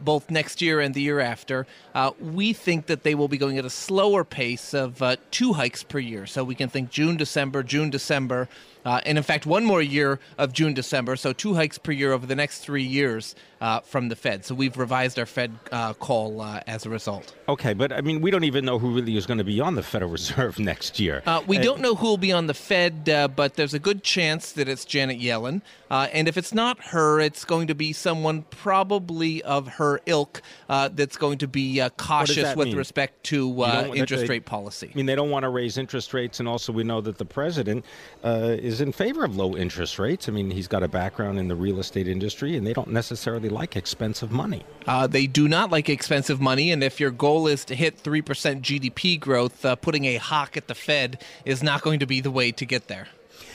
both 0.00 0.30
next 0.30 0.60
year 0.60 0.80
and 0.80 0.94
the 0.94 1.00
year 1.00 1.20
after. 1.20 1.66
we 2.20 2.52
think 2.52 2.86
that 2.86 3.02
they 3.02 3.14
will 3.14 3.28
be 3.28 3.38
going 3.38 3.58
at 3.58 3.64
a 3.64 3.70
slower 3.70 4.24
pace 4.24 4.74
of 4.74 5.02
two 5.30 5.54
hikes 5.54 5.82
per 5.82 5.98
year. 5.98 6.26
So 6.26 6.44
we 6.44 6.54
can 6.54 6.68
think 6.68 6.90
June, 6.90 7.16
December, 7.16 7.62
June, 7.62 7.90
December. 7.90 8.48
Uh, 8.86 9.00
and 9.04 9.18
in 9.18 9.24
fact, 9.24 9.46
one 9.46 9.64
more 9.64 9.82
year 9.82 10.20
of 10.38 10.52
June, 10.52 10.72
December, 10.72 11.16
so 11.16 11.32
two 11.32 11.45
hikes 11.54 11.78
per 11.78 11.92
year 11.92 12.12
over 12.12 12.26
the 12.26 12.36
next 12.36 12.60
three 12.60 12.82
years 12.82 13.34
uh, 13.60 13.80
from 13.80 14.08
the 14.08 14.16
Fed. 14.16 14.44
So 14.44 14.54
we've 14.54 14.76
revised 14.76 15.18
our 15.18 15.26
Fed 15.26 15.52
uh, 15.72 15.94
call 15.94 16.40
uh, 16.40 16.60
as 16.66 16.84
a 16.84 16.90
result. 16.90 17.34
Okay, 17.48 17.74
but 17.74 17.92
I 17.92 18.00
mean, 18.00 18.20
we 18.20 18.30
don't 18.30 18.44
even 18.44 18.64
know 18.64 18.78
who 18.78 18.94
really 18.94 19.16
is 19.16 19.26
going 19.26 19.38
to 19.38 19.44
be 19.44 19.60
on 19.60 19.74
the 19.74 19.82
Federal 19.82 20.10
Reserve 20.16 20.58
next 20.58 21.00
year. 21.00 21.22
Uh, 21.26 21.42
we 21.46 21.58
uh, 21.58 21.62
don't 21.62 21.80
know 21.80 21.94
who 21.94 22.06
will 22.06 22.16
be 22.16 22.32
on 22.32 22.46
the 22.46 22.54
Fed, 22.54 23.08
uh, 23.08 23.28
but 23.28 23.54
there's 23.54 23.74
a 23.74 23.78
good 23.78 24.02
chance 24.02 24.52
that 24.52 24.68
it's 24.68 24.84
Janet 24.84 25.20
Yellen. 25.20 25.62
and 25.90 26.28
if 26.28 26.36
it's 26.36 26.52
not 26.52 26.82
her, 26.86 27.20
it's 27.20 27.44
going 27.44 27.66
to 27.68 27.74
be 27.74 27.92
someone 27.92 28.42
probably 28.42 29.42
of 29.42 29.68
her 29.68 30.00
ilk 30.06 30.42
that's 30.68 31.16
going 31.16 31.38
to 31.38 31.48
be 31.48 31.82
cautious 31.96 32.54
with 32.56 32.68
mean? 32.68 32.76
respect 32.76 33.24
to 33.24 33.64
interest 33.94 34.22
they, 34.22 34.28
rate 34.28 34.44
policy. 34.46 34.90
I 34.92 34.96
mean, 34.96 35.06
they 35.06 35.14
don't 35.14 35.30
want 35.30 35.44
to 35.44 35.48
raise 35.48 35.78
interest 35.78 36.12
rates, 36.12 36.40
and 36.40 36.48
also 36.48 36.72
we 36.72 36.84
know 36.84 37.00
that 37.00 37.18
the 37.18 37.24
president 37.24 37.84
is 38.24 38.80
in 38.80 38.92
favor 38.92 39.24
of 39.24 39.36
low 39.36 39.56
interest 39.56 39.98
rates. 39.98 40.28
I 40.28 40.32
mean, 40.32 40.50
he's 40.50 40.68
got 40.68 40.82
a 40.82 40.88
background 40.88 41.35
in 41.38 41.48
the 41.48 41.56
real 41.56 41.78
estate 41.78 42.08
industry, 42.08 42.56
and 42.56 42.66
they 42.66 42.72
don't 42.72 42.90
necessarily 42.90 43.48
like 43.48 43.76
expensive 43.76 44.30
money. 44.30 44.64
Uh, 44.86 45.06
they 45.06 45.26
do 45.26 45.48
not 45.48 45.70
like 45.70 45.88
expensive 45.88 46.40
money, 46.40 46.70
and 46.70 46.82
if 46.82 47.00
your 47.00 47.10
goal 47.10 47.46
is 47.46 47.64
to 47.66 47.74
hit 47.74 48.02
3% 48.02 48.22
GDP 48.60 49.18
growth, 49.18 49.64
uh, 49.64 49.76
putting 49.76 50.04
a 50.04 50.16
hawk 50.16 50.56
at 50.56 50.68
the 50.68 50.74
Fed 50.74 51.22
is 51.44 51.62
not 51.62 51.82
going 51.82 52.00
to 52.00 52.06
be 52.06 52.20
the 52.20 52.30
way 52.30 52.52
to 52.52 52.64
get 52.64 52.88
there. 52.88 53.08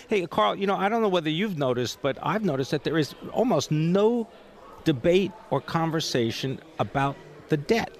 Hey, 0.07 0.25
Carl, 0.27 0.55
you 0.55 0.67
know, 0.67 0.75
I 0.75 0.89
don't 0.89 1.01
know 1.01 1.09
whether 1.09 1.29
you've 1.29 1.57
noticed, 1.57 2.01
but 2.01 2.17
I've 2.21 2.43
noticed 2.43 2.71
that 2.71 2.83
there 2.83 2.97
is 2.97 3.15
almost 3.31 3.71
no 3.71 4.27
debate 4.83 5.31
or 5.49 5.61
conversation 5.61 6.59
about 6.79 7.15
the 7.49 7.57
debt. 7.57 7.95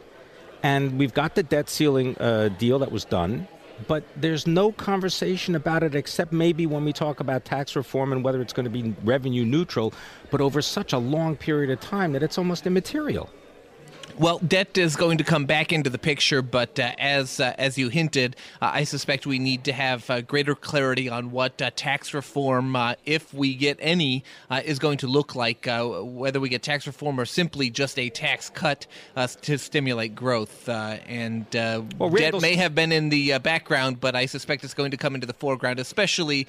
And 0.63 0.99
we've 0.99 1.13
got 1.13 1.35
the 1.35 1.43
debt 1.43 1.69
ceiling 1.69 2.17
uh, 2.19 2.49
deal 2.49 2.79
that 2.79 2.91
was 2.91 3.05
done 3.05 3.47
but 3.87 4.03
there's 4.15 4.47
no 4.47 4.71
conversation 4.71 5.55
about 5.55 5.83
it 5.83 5.95
except 5.95 6.31
maybe 6.31 6.65
when 6.65 6.83
we 6.85 6.93
talk 6.93 7.19
about 7.19 7.45
tax 7.45 7.75
reform 7.75 8.11
and 8.11 8.23
whether 8.23 8.41
it's 8.41 8.53
going 8.53 8.63
to 8.65 8.69
be 8.69 8.93
revenue 9.03 9.45
neutral, 9.45 9.93
but 10.29 10.41
over 10.41 10.61
such 10.61 10.93
a 10.93 10.97
long 10.97 11.35
period 11.35 11.69
of 11.69 11.79
time 11.79 12.13
that 12.13 12.23
it's 12.23 12.37
almost 12.37 12.65
immaterial. 12.67 13.29
Well, 14.17 14.39
debt 14.39 14.77
is 14.77 14.95
going 14.95 15.17
to 15.19 15.23
come 15.23 15.45
back 15.45 15.71
into 15.71 15.89
the 15.89 15.97
picture, 15.97 16.41
but 16.41 16.79
uh, 16.79 16.91
as 16.97 17.39
uh, 17.39 17.53
as 17.57 17.77
you 17.77 17.89
hinted, 17.89 18.35
uh, 18.61 18.71
I 18.73 18.83
suspect 18.83 19.25
we 19.25 19.39
need 19.39 19.63
to 19.65 19.73
have 19.73 20.09
uh, 20.09 20.21
greater 20.21 20.55
clarity 20.55 21.09
on 21.09 21.31
what 21.31 21.61
uh, 21.61 21.71
tax 21.75 22.13
reform, 22.13 22.75
uh, 22.75 22.95
if 23.05 23.33
we 23.33 23.55
get 23.55 23.77
any, 23.79 24.23
is 24.63 24.79
going 24.79 24.97
to 24.99 25.07
look 25.07 25.35
like. 25.35 25.67
whether 25.67 26.39
we 26.39 26.49
get 26.49 26.63
tax 26.63 26.87
reform 26.87 27.19
or 27.19 27.25
simply 27.25 27.69
just 27.69 27.97
a 27.97 28.09
tax 28.09 28.49
cut 28.49 28.87
to 29.41 29.57
stimulate 29.57 30.15
growth, 30.15 30.67
and 30.69 31.45
well, 31.53 32.09
debt 32.09 32.41
may 32.41 32.55
have 32.55 32.75
been 32.75 32.91
in 32.91 33.09
the 33.09 33.37
background, 33.39 33.99
but 33.99 34.15
I 34.15 34.25
suspect 34.25 34.63
it's 34.63 34.73
going 34.73 34.91
to 34.91 34.97
come 34.97 35.15
into 35.15 35.27
the 35.27 35.33
foreground, 35.33 35.79
especially 35.79 36.47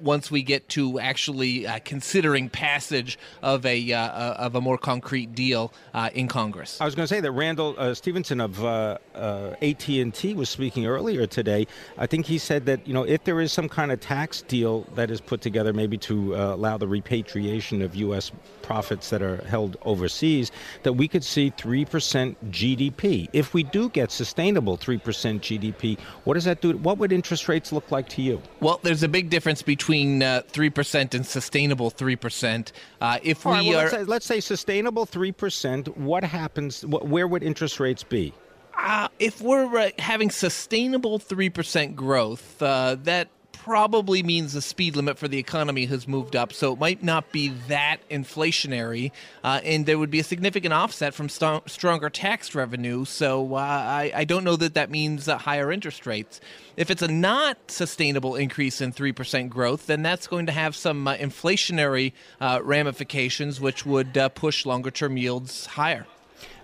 once 0.00 0.30
we 0.30 0.42
get 0.42 0.68
to 0.70 0.98
actually 1.00 1.66
considering 1.84 2.48
passage 2.48 3.18
of 3.42 3.66
a 3.66 3.92
of 3.92 4.54
a 4.54 4.60
more 4.60 4.78
concrete 4.78 5.34
deal 5.34 5.72
in 6.12 6.28
Congress. 6.28 6.80
I 6.84 6.86
was 6.86 6.94
going 6.94 7.08
to 7.08 7.14
say 7.14 7.20
that 7.20 7.32
Randall 7.32 7.74
uh, 7.78 7.94
Stephenson 7.94 8.42
of 8.42 8.62
uh, 8.62 8.98
uh, 9.14 9.54
AT&T 9.62 10.34
was 10.34 10.50
speaking 10.50 10.84
earlier 10.84 11.26
today. 11.26 11.66
I 11.96 12.06
think 12.06 12.26
he 12.26 12.36
said 12.36 12.66
that 12.66 12.86
you 12.86 12.92
know 12.92 13.04
if 13.04 13.24
there 13.24 13.40
is 13.40 13.54
some 13.54 13.70
kind 13.70 13.90
of 13.90 14.00
tax 14.00 14.42
deal 14.42 14.82
that 14.94 15.10
is 15.10 15.18
put 15.18 15.40
together, 15.40 15.72
maybe 15.72 15.96
to 15.96 16.36
uh, 16.36 16.54
allow 16.54 16.76
the 16.76 16.86
repatriation 16.86 17.80
of 17.80 17.94
U.S. 17.94 18.32
profits 18.60 19.08
that 19.08 19.22
are 19.22 19.38
held 19.44 19.78
overseas, 19.86 20.52
that 20.82 20.92
we 20.92 21.08
could 21.08 21.24
see 21.24 21.48
three 21.56 21.86
percent 21.86 22.52
GDP. 22.52 23.30
If 23.32 23.54
we 23.54 23.62
do 23.62 23.88
get 23.88 24.10
sustainable 24.10 24.76
three 24.76 24.98
percent 24.98 25.40
GDP, 25.40 25.98
what 26.24 26.34
does 26.34 26.44
that 26.44 26.60
do? 26.60 26.76
What 26.76 26.98
would 26.98 27.12
interest 27.12 27.48
rates 27.48 27.72
look 27.72 27.90
like 27.92 28.10
to 28.10 28.20
you? 28.20 28.42
Well, 28.60 28.78
there's 28.82 29.02
a 29.02 29.08
big 29.08 29.30
difference 29.30 29.62
between 29.62 30.22
uh, 30.22 30.42
three 30.48 30.68
percent 30.68 31.14
and 31.14 31.24
sustainable 31.24 31.88
three 31.88 32.16
percent. 32.16 32.72
Uh, 33.00 33.20
if 33.22 33.46
we 33.46 33.52
right, 33.52 33.66
well, 33.66 33.78
are, 33.78 33.82
let's 33.84 33.90
say, 33.90 34.04
let's 34.04 34.26
say 34.26 34.40
sustainable 34.40 35.06
three 35.06 35.32
percent, 35.32 35.96
what 35.96 36.22
happens? 36.22 36.73
Where 36.82 37.26
would 37.26 37.42
interest 37.42 37.80
rates 37.80 38.02
be? 38.02 38.32
Uh, 38.76 39.08
if 39.18 39.40
we're 39.40 39.78
uh, 39.78 39.90
having 39.98 40.30
sustainable 40.30 41.18
3% 41.18 41.94
growth, 41.94 42.60
uh, 42.60 42.96
that 43.04 43.28
probably 43.64 44.22
means 44.22 44.52
the 44.52 44.60
speed 44.60 44.94
limit 44.94 45.16
for 45.16 45.26
the 45.26 45.38
economy 45.38 45.86
has 45.86 46.06
moved 46.06 46.36
up. 46.36 46.52
So 46.52 46.74
it 46.74 46.78
might 46.78 47.02
not 47.02 47.32
be 47.32 47.48
that 47.68 48.06
inflationary, 48.10 49.10
uh, 49.42 49.62
and 49.64 49.86
there 49.86 49.98
would 49.98 50.10
be 50.10 50.20
a 50.20 50.24
significant 50.24 50.74
offset 50.74 51.14
from 51.14 51.30
st- 51.30 51.70
stronger 51.70 52.10
tax 52.10 52.54
revenue. 52.54 53.06
So 53.06 53.54
uh, 53.54 53.58
I, 53.58 54.12
I, 54.14 54.24
don't 54.24 54.44
know 54.44 54.56
that 54.56 54.74
that 54.74 54.90
means 54.90 55.28
uh, 55.28 55.38
higher 55.38 55.72
interest 55.72 56.04
rates. 56.04 56.42
If 56.76 56.90
it's 56.90 57.00
a 57.00 57.08
not 57.08 57.56
sustainable 57.70 58.36
increase 58.36 58.82
in 58.82 58.92
3% 58.92 59.48
growth, 59.48 59.86
then 59.86 60.02
that's 60.02 60.26
going 60.26 60.44
to 60.44 60.52
have 60.52 60.76
some 60.76 61.08
uh, 61.08 61.14
inflationary 61.14 62.12
uh, 62.42 62.60
ramifications, 62.62 63.62
which 63.62 63.86
would 63.86 64.18
push 64.34 64.66
longer 64.66 64.90
term 64.90 65.16
yields 65.16 65.64
higher. 65.64 66.06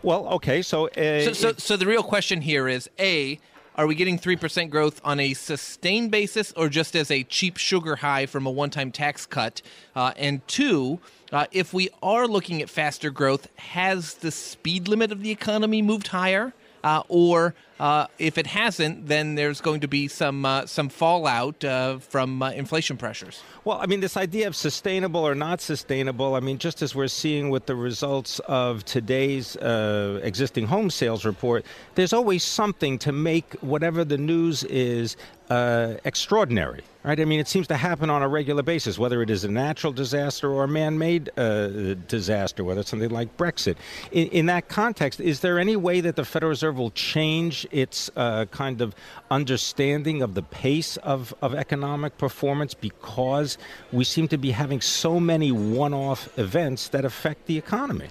Well, 0.03 0.27
okay, 0.29 0.63
so, 0.63 0.89
uh, 0.89 1.25
so, 1.25 1.33
so, 1.33 1.53
so 1.53 1.77
the 1.77 1.87
real 1.87 2.03
question 2.03 2.41
here 2.41 2.69
is 2.69 2.89
a 2.99 3.39
are 3.77 3.87
we 3.87 3.95
getting 3.95 4.19
3% 4.19 4.69
growth 4.69 5.01
on 5.05 5.21
a 5.21 5.33
sustained 5.33 6.11
basis 6.11 6.53
or 6.53 6.69
just 6.69 6.97
as 6.97 7.11
a 7.11 7.23
cheap 7.25 7.57
sugar 7.57 7.97
high 7.97 8.27
from 8.27 8.45
a 8.47 8.51
one 8.51 8.71
time 8.71 8.91
tax 8.91 9.27
cut? 9.27 9.63
Uh, 9.95 10.13
and 10.17 10.47
two, 10.49 11.01
uh, 11.33 11.47
if 11.53 11.73
we 11.73 11.89
are 12.03 12.27
looking 12.27 12.61
at 12.61 12.69
faster 12.69 13.11
growth, 13.11 13.49
has 13.57 14.15
the 14.15 14.31
speed 14.31 14.89
limit 14.89 15.13
of 15.13 15.23
the 15.23 15.31
economy 15.31 15.83
moved 15.83 16.09
higher? 16.09 16.53
Uh, 16.83 17.03
or 17.09 17.55
uh, 17.79 18.07
if 18.19 18.39
it 18.39 18.47
hasn't, 18.47 19.07
then 19.07 19.35
there's 19.35 19.61
going 19.61 19.81
to 19.81 19.89
be 19.89 20.09
some 20.09 20.45
uh, 20.45 20.67
some 20.67 20.89
fallout 20.89 21.65
uh, 21.65 21.99
from 21.99 22.43
uh, 22.43 22.51
inflation 22.51 22.97
pressures. 22.97 23.43
Well, 23.65 23.79
I 23.81 23.87
mean, 23.87 24.01
this 24.01 24.17
idea 24.17 24.47
of 24.47 24.57
sustainable 24.57 25.21
or 25.21 25.35
not 25.35 25.61
sustainable. 25.61 26.35
I 26.35 26.41
mean, 26.41 26.59
just 26.59 26.83
as 26.83 26.95
we're 26.95 27.09
seeing 27.09 27.51
with 27.51 27.67
the 27.67 27.77
results 27.77 28.39
of 28.41 28.85
today's 28.85 29.57
uh, 29.57 30.21
existing 30.23 30.67
home 30.67 30.91
sales 30.91 31.25
report, 31.25 31.65
there's 31.95 32.13
always 32.13 32.45
something 32.45 32.99
to 32.99 33.13
make 33.13 33.55
whatever 33.61 34.05
the 34.05 34.19
news 34.19 34.65
is 34.65 35.17
extraordinary 35.51 36.83
right? 37.03 37.19
I 37.19 37.25
mean, 37.25 37.41
it 37.41 37.49
seems 37.49 37.67
to 37.69 37.77
happen 37.77 38.11
on 38.11 38.23
a 38.23 38.29
regular 38.29 38.63
basis, 38.63 38.99
whether 38.99 39.23
it 39.23 39.31
is 39.31 39.45
a 39.45 39.49
natural 39.49 39.93
disaster 39.93 40.51
or 40.51 40.65
a 40.65 40.69
man 40.69 40.99
made 40.99 41.31
uh, 41.39 41.95
disaster, 42.09 42.63
whether 42.63 42.81
it's 42.81 42.91
something 42.91 43.11
like 43.11 43.37
Brexit. 43.37 43.77
In, 44.13 44.29
in, 44.29 44.47
that 44.47 44.69
context, 44.69 45.21
is 45.21 45.41
there 45.41 45.59
any 45.59 45.77
way 45.77 46.01
that 46.01 46.17
the 46.17 46.25
Federal 46.25 46.51
Reserve 46.51 46.77
will 46.77 46.91
change 46.91 47.67
its 47.71 48.11
uh, 48.17 48.47
kind 48.47 48.81
of 48.81 48.95
understanding 49.31 50.23
of 50.23 50.35
the 50.35 50.43
pace 50.43 50.97
of, 50.99 51.35
of 51.41 51.55
economic 51.55 52.19
performance 52.19 52.75
because 52.75 53.57
we 53.93 54.05
seem 54.05 54.29
to 54.29 54.39
be 54.39 54.51
having 54.51 54.81
so 54.81 55.19
many 55.19 55.53
one 55.53 55.95
off 55.95 56.29
events 56.39 56.89
that 56.89 57.05
affect 57.05 57.47
the 57.47 57.57
economy? 57.57 58.09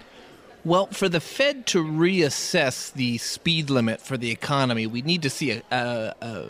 Well, 0.69 0.85
for 0.85 1.09
the 1.09 1.19
Fed 1.19 1.65
to 1.67 1.83
reassess 1.83 2.93
the 2.93 3.17
speed 3.17 3.71
limit 3.71 4.01
for 4.01 4.17
the 4.17 4.29
economy, 4.29 4.85
we 4.85 5.01
need 5.01 5.23
to 5.23 5.29
see 5.31 5.49
a, 5.49 5.63
a, 5.71 6.13
a 6.21 6.45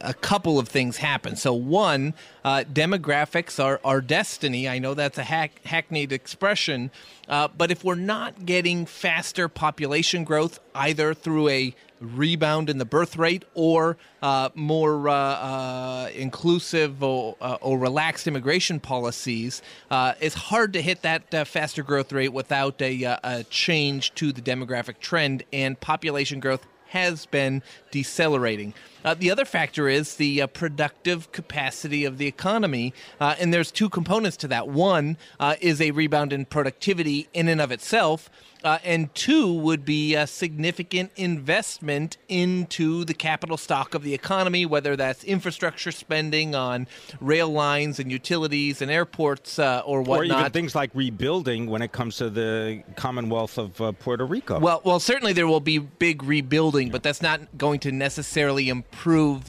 a 0.00 0.14
couple 0.14 0.58
of 0.58 0.68
things 0.68 0.96
happen. 0.96 1.36
So, 1.36 1.52
one, 1.52 2.14
uh, 2.44 2.64
demographics 2.70 3.62
are 3.62 3.80
our 3.84 4.00
destiny. 4.00 4.68
I 4.68 4.78
know 4.78 4.94
that's 4.94 5.18
a 5.18 5.22
hack, 5.22 5.60
hackneyed 5.64 6.12
expression, 6.12 6.90
uh, 7.28 7.48
but 7.48 7.70
if 7.70 7.84
we're 7.84 7.94
not 7.94 8.46
getting 8.46 8.86
faster 8.86 9.48
population 9.48 10.24
growth, 10.24 10.58
either 10.74 11.14
through 11.14 11.48
a 11.48 11.74
rebound 12.00 12.70
in 12.70 12.78
the 12.78 12.84
birth 12.84 13.16
rate 13.16 13.44
or 13.54 13.96
uh, 14.22 14.48
more 14.54 15.08
uh, 15.08 15.14
uh, 15.14 16.10
inclusive 16.14 17.02
or, 17.02 17.36
uh, 17.40 17.58
or, 17.60 17.78
relaxed 17.78 18.26
immigration 18.26 18.80
policies, 18.80 19.60
uh, 19.90 20.14
it's 20.20 20.34
hard 20.34 20.72
to 20.72 20.80
hit 20.80 21.02
that 21.02 21.34
uh, 21.34 21.44
faster 21.44 21.82
growth 21.82 22.12
rate 22.12 22.32
without 22.32 22.80
a, 22.80 23.04
a 23.22 23.44
change 23.50 24.14
to 24.14 24.32
the 24.32 24.40
demographic 24.40 24.98
trend, 24.98 25.42
and 25.52 25.78
population 25.80 26.40
growth 26.40 26.66
has 26.88 27.26
been 27.26 27.62
decelerating. 27.90 28.74
Uh, 29.04 29.14
the 29.14 29.30
other 29.30 29.44
factor 29.44 29.88
is 29.88 30.16
the 30.16 30.42
uh, 30.42 30.46
productive 30.46 31.32
capacity 31.32 32.04
of 32.04 32.18
the 32.18 32.26
economy, 32.26 32.92
uh, 33.20 33.34
and 33.38 33.52
there's 33.52 33.70
two 33.70 33.88
components 33.88 34.36
to 34.36 34.48
that. 34.48 34.68
One 34.68 35.16
is 35.60 35.80
a 35.80 35.90
rebound 35.90 36.32
in 36.32 36.44
productivity 36.44 37.28
in 37.32 37.48
and 37.48 37.60
of 37.60 37.72
itself, 37.72 38.30
uh, 38.62 38.78
and 38.84 39.14
two 39.14 39.52
would 39.52 39.84
be 39.84 40.14
a 40.14 40.26
significant 40.26 41.10
investment 41.16 42.18
into 42.28 43.04
the 43.04 43.14
capital 43.14 43.56
stock 43.56 43.94
of 43.94 44.02
the 44.02 44.12
economy, 44.12 44.66
whether 44.66 44.96
that's 44.96 45.24
infrastructure 45.24 45.90
spending 45.90 46.54
on 46.54 46.86
rail 47.20 47.48
lines 47.48 47.98
and 47.98 48.12
utilities 48.12 48.82
and 48.82 48.90
airports 48.90 49.58
uh, 49.58 49.82
or 49.86 50.02
whatnot. 50.02 50.36
Or 50.36 50.40
even 50.40 50.52
things 50.52 50.74
like 50.74 50.90
rebuilding 50.94 51.68
when 51.68 51.80
it 51.82 51.92
comes 51.92 52.16
to 52.18 52.28
the 52.28 52.82
Commonwealth 52.96 53.56
of 53.56 53.80
uh, 53.80 53.92
Puerto 53.92 54.26
Rico. 54.26 54.58
Well, 54.58 54.82
well, 54.84 55.00
certainly 55.00 55.32
there 55.32 55.46
will 55.46 55.60
be 55.60 55.78
big 55.78 56.22
rebuilding, 56.22 56.90
but 56.90 57.02
that's 57.02 57.22
not 57.22 57.56
going 57.56 57.80
to 57.80 57.92
necessarily 57.92 58.68
improve 58.68 58.89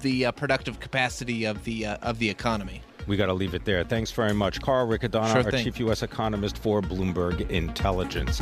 the 0.01 0.25
uh, 0.25 0.31
productive 0.31 0.79
capacity 0.79 1.45
of 1.45 1.63
the 1.63 1.85
uh, 1.85 1.97
of 2.01 2.19
the 2.19 2.29
economy 2.29 2.81
we 3.07 3.17
got 3.17 3.27
to 3.27 3.33
leave 3.33 3.53
it 3.53 3.65
there. 3.65 3.83
Thanks 3.83 4.11
very 4.11 4.33
much. 4.33 4.61
Carl 4.61 4.87
Riccadonna, 4.87 5.33
sure 5.33 5.43
our 5.43 5.51
chief 5.51 5.79
U.S. 5.79 6.03
economist 6.03 6.57
for 6.57 6.81
Bloomberg 6.81 7.49
Intelligence. 7.49 8.41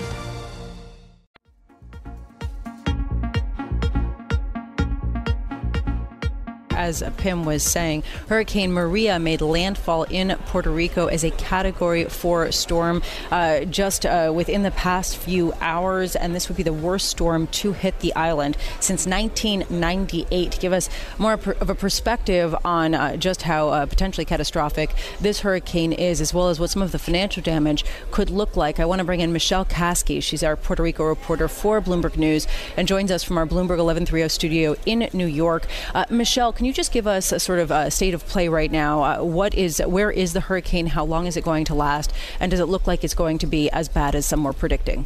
As 6.91 7.01
Pimm 7.15 7.45
was 7.45 7.63
saying, 7.63 8.03
Hurricane 8.27 8.73
Maria 8.73 9.17
made 9.17 9.39
landfall 9.39 10.03
in 10.03 10.35
Puerto 10.47 10.69
Rico 10.69 11.05
as 11.05 11.23
a 11.23 11.31
Category 11.31 12.03
4 12.03 12.51
storm 12.51 13.01
uh, 13.31 13.61
just 13.61 14.05
uh, 14.05 14.33
within 14.35 14.63
the 14.63 14.71
past 14.71 15.15
few 15.15 15.53
hours, 15.61 16.17
and 16.17 16.35
this 16.35 16.49
would 16.49 16.57
be 16.57 16.63
the 16.63 16.73
worst 16.73 17.07
storm 17.07 17.47
to 17.47 17.71
hit 17.71 17.97
the 18.01 18.13
island 18.13 18.57
since 18.81 19.07
1998. 19.07 20.51
To 20.51 20.59
give 20.59 20.73
us 20.73 20.89
more 21.17 21.31
of 21.31 21.69
a 21.69 21.75
perspective 21.75 22.53
on 22.65 22.93
uh, 22.93 23.15
just 23.15 23.43
how 23.43 23.69
uh, 23.69 23.85
potentially 23.85 24.25
catastrophic 24.25 24.93
this 25.21 25.39
hurricane 25.39 25.93
is, 25.93 26.19
as 26.19 26.33
well 26.33 26.49
as 26.49 26.59
what 26.59 26.71
some 26.71 26.81
of 26.81 26.91
the 26.91 26.99
financial 26.99 27.41
damage 27.41 27.85
could 28.11 28.29
look 28.29 28.57
like, 28.57 28.81
I 28.81 28.85
want 28.85 28.99
to 28.99 29.05
bring 29.05 29.21
in 29.21 29.31
Michelle 29.31 29.63
Kaske. 29.63 30.21
She's 30.21 30.43
our 30.43 30.57
Puerto 30.57 30.83
Rico 30.83 31.05
reporter 31.05 31.47
for 31.47 31.79
Bloomberg 31.79 32.17
News 32.17 32.47
and 32.75 32.85
joins 32.85 33.11
us 33.11 33.23
from 33.23 33.37
our 33.37 33.45
Bloomberg 33.45 33.79
1130 33.79 34.27
studio 34.27 34.75
in 34.85 35.07
New 35.13 35.25
York. 35.25 35.67
Uh, 35.95 36.03
Michelle, 36.09 36.51
can 36.51 36.65
you 36.65 36.71
you 36.71 36.75
just 36.81 36.91
give 36.91 37.05
us 37.05 37.31
a 37.31 37.39
sort 37.39 37.59
of 37.59 37.69
a 37.69 37.91
state 37.91 38.15
of 38.15 38.25
play 38.25 38.47
right 38.47 38.71
now? 38.71 39.03
Uh, 39.03 39.23
what 39.23 39.53
is, 39.53 39.77
where 39.85 40.09
is 40.09 40.33
the 40.33 40.39
hurricane? 40.39 40.87
How 40.87 41.05
long 41.05 41.27
is 41.27 41.37
it 41.37 41.43
going 41.43 41.63
to 41.65 41.75
last? 41.75 42.11
And 42.39 42.49
does 42.49 42.59
it 42.59 42.65
look 42.65 42.87
like 42.87 43.03
it's 43.03 43.13
going 43.13 43.37
to 43.37 43.45
be 43.45 43.69
as 43.69 43.87
bad 43.87 44.15
as 44.15 44.25
some 44.25 44.43
were 44.43 44.51
predicting? 44.51 45.05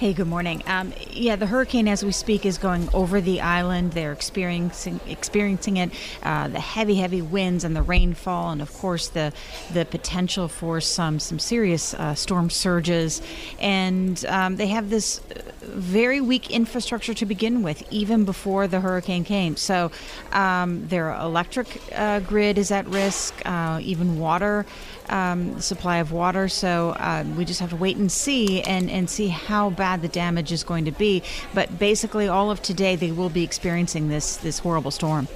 Hey, 0.00 0.12
good 0.12 0.26
morning. 0.26 0.60
Um, 0.66 0.92
yeah, 1.08 1.36
the 1.36 1.46
hurricane, 1.46 1.86
as 1.86 2.04
we 2.04 2.10
speak, 2.10 2.44
is 2.44 2.58
going 2.58 2.88
over 2.92 3.20
the 3.20 3.40
island. 3.40 3.92
They're 3.92 4.10
experiencing 4.10 4.98
experiencing 5.06 5.76
it. 5.76 5.92
Uh, 6.20 6.48
the 6.48 6.58
heavy, 6.58 6.96
heavy 6.96 7.22
winds 7.22 7.62
and 7.62 7.76
the 7.76 7.82
rainfall, 7.82 8.50
and 8.50 8.60
of 8.60 8.72
course 8.72 9.06
the 9.06 9.32
the 9.72 9.84
potential 9.84 10.48
for 10.48 10.80
some 10.80 11.20
some 11.20 11.38
serious 11.38 11.94
uh, 11.94 12.16
storm 12.16 12.50
surges. 12.50 13.22
And 13.60 14.22
um, 14.26 14.56
they 14.56 14.66
have 14.66 14.90
this 14.90 15.20
very 15.62 16.20
weak 16.20 16.50
infrastructure 16.50 17.14
to 17.14 17.24
begin 17.24 17.62
with, 17.62 17.84
even 17.92 18.24
before 18.24 18.66
the 18.66 18.80
hurricane 18.80 19.22
came. 19.22 19.56
So 19.56 19.92
um, 20.32 20.88
their 20.88 21.14
electric 21.14 21.80
uh, 21.94 22.18
grid 22.18 22.58
is 22.58 22.72
at 22.72 22.88
risk. 22.88 23.40
Uh, 23.46 23.78
even 23.80 24.18
water 24.18 24.66
um, 25.08 25.60
supply 25.60 25.98
of 25.98 26.12
water. 26.12 26.48
So 26.48 26.90
uh, 26.90 27.24
we 27.36 27.44
just 27.44 27.60
have 27.60 27.70
to 27.70 27.76
wait 27.76 27.96
and 27.96 28.10
see 28.10 28.62
and, 28.62 28.90
and 28.90 29.08
see 29.08 29.28
how 29.28 29.70
bad 29.70 29.93
the 29.96 30.08
damage 30.08 30.52
is 30.52 30.62
going 30.62 30.84
to 30.84 30.92
be. 30.92 31.22
But 31.52 31.78
basically, 31.78 32.28
all 32.28 32.50
of 32.50 32.62
today, 32.62 32.96
they 32.96 33.12
will 33.12 33.30
be 33.30 33.42
experiencing 33.42 34.08
this, 34.08 34.36
this 34.36 34.58
horrible 34.58 34.90
storm. 34.90 35.28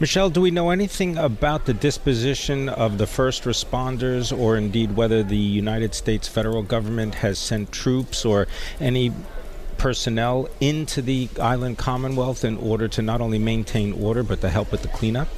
Michelle, 0.00 0.30
do 0.30 0.40
we 0.40 0.50
know 0.50 0.70
anything 0.70 1.18
about 1.18 1.66
the 1.66 1.74
disposition 1.74 2.68
of 2.68 2.98
the 2.98 3.06
first 3.06 3.44
responders 3.44 4.36
or 4.36 4.56
indeed 4.56 4.96
whether 4.96 5.22
the 5.22 5.36
United 5.36 5.94
States 5.94 6.26
federal 6.26 6.62
government 6.62 7.16
has 7.16 7.38
sent 7.38 7.72
troops 7.72 8.24
or 8.24 8.46
any 8.80 9.12
personnel 9.78 10.48
into 10.60 11.00
the 11.00 11.28
island 11.40 11.78
commonwealth 11.78 12.44
in 12.44 12.56
order 12.58 12.88
to 12.88 13.02
not 13.02 13.20
only 13.20 13.38
maintain 13.38 13.92
order 13.92 14.22
but 14.22 14.40
to 14.40 14.50
help 14.50 14.70
with 14.72 14.82
the 14.82 14.88
cleanup? 14.88 15.28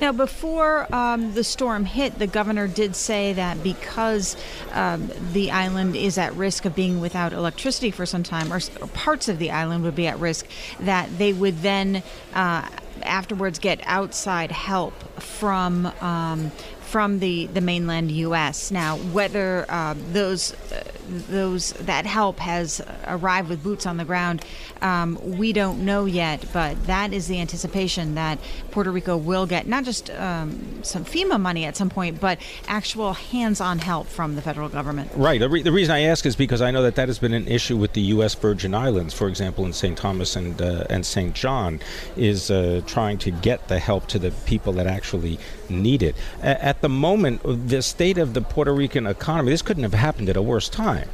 Now, 0.00 0.12
before 0.12 0.92
um, 0.94 1.34
the 1.34 1.44
storm 1.44 1.84
hit, 1.84 2.18
the 2.18 2.26
governor 2.26 2.66
did 2.66 2.96
say 2.96 3.34
that 3.34 3.62
because 3.62 4.36
um, 4.72 5.10
the 5.32 5.50
island 5.50 5.96
is 5.96 6.18
at 6.18 6.34
risk 6.34 6.64
of 6.64 6.74
being 6.74 7.00
without 7.00 7.32
electricity 7.32 7.90
for 7.90 8.06
some 8.06 8.22
time, 8.22 8.52
or, 8.52 8.60
or 8.80 8.88
parts 8.88 9.28
of 9.28 9.38
the 9.38 9.50
island 9.50 9.84
would 9.84 9.94
be 9.94 10.06
at 10.06 10.18
risk, 10.18 10.46
that 10.80 11.18
they 11.18 11.32
would 11.32 11.58
then. 11.62 12.02
Uh, 12.34 12.68
afterwards 13.02 13.58
get 13.58 13.80
outside 13.84 14.52
help 14.52 14.94
from 15.20 15.86
um, 16.00 16.52
from 16.92 17.20
the, 17.20 17.46
the 17.46 17.62
mainland 17.62 18.10
U.S. 18.10 18.70
Now, 18.70 18.98
whether 18.98 19.64
uh, 19.70 19.94
those 20.12 20.52
uh, 20.70 20.84
those 21.08 21.72
that 21.72 22.04
help 22.04 22.38
has 22.38 22.82
arrived 23.06 23.48
with 23.48 23.62
boots 23.62 23.86
on 23.86 23.96
the 23.96 24.04
ground, 24.04 24.44
um, 24.82 25.18
we 25.38 25.54
don't 25.54 25.86
know 25.86 26.04
yet. 26.04 26.44
But 26.52 26.86
that 26.86 27.14
is 27.14 27.28
the 27.28 27.40
anticipation 27.40 28.14
that 28.16 28.38
Puerto 28.70 28.90
Rico 28.90 29.16
will 29.16 29.46
get 29.46 29.66
not 29.66 29.84
just 29.84 30.10
um, 30.10 30.84
some 30.84 31.04
FEMA 31.06 31.40
money 31.40 31.64
at 31.64 31.76
some 31.76 31.88
point, 31.88 32.20
but 32.20 32.38
actual 32.68 33.14
hands-on 33.14 33.78
help 33.78 34.06
from 34.06 34.36
the 34.36 34.42
federal 34.42 34.68
government. 34.68 35.10
Right. 35.14 35.40
The, 35.40 35.48
re- 35.48 35.62
the 35.62 35.72
reason 35.72 35.94
I 35.94 36.00
ask 36.00 36.26
is 36.26 36.36
because 36.36 36.60
I 36.60 36.70
know 36.70 36.82
that 36.82 36.96
that 36.96 37.08
has 37.08 37.18
been 37.18 37.32
an 37.32 37.48
issue 37.48 37.78
with 37.78 37.94
the 37.94 38.02
U.S. 38.02 38.34
Virgin 38.34 38.74
Islands, 38.74 39.14
for 39.14 39.28
example, 39.28 39.64
in 39.64 39.72
St. 39.72 39.96
Thomas 39.96 40.36
and 40.36 40.60
uh, 40.60 40.84
and 40.90 41.06
St. 41.06 41.34
John, 41.34 41.80
is 42.16 42.50
uh, 42.50 42.82
trying 42.86 43.16
to 43.18 43.30
get 43.30 43.68
the 43.68 43.78
help 43.78 44.08
to 44.08 44.18
the 44.18 44.30
people 44.44 44.74
that 44.74 44.86
actually 44.86 45.38
need 45.70 46.02
it. 46.02 46.14
At 46.42 46.81
the 46.82 46.88
moment, 46.88 47.68
the 47.68 47.82
state 47.82 48.18
of 48.18 48.34
the 48.34 48.42
Puerto 48.42 48.74
Rican 48.74 49.06
economy, 49.06 49.50
this 49.50 49.62
couldn't 49.62 49.84
have 49.84 49.94
happened 49.94 50.28
at 50.28 50.36
a 50.36 50.42
worse 50.42 50.68
time. 50.68 51.08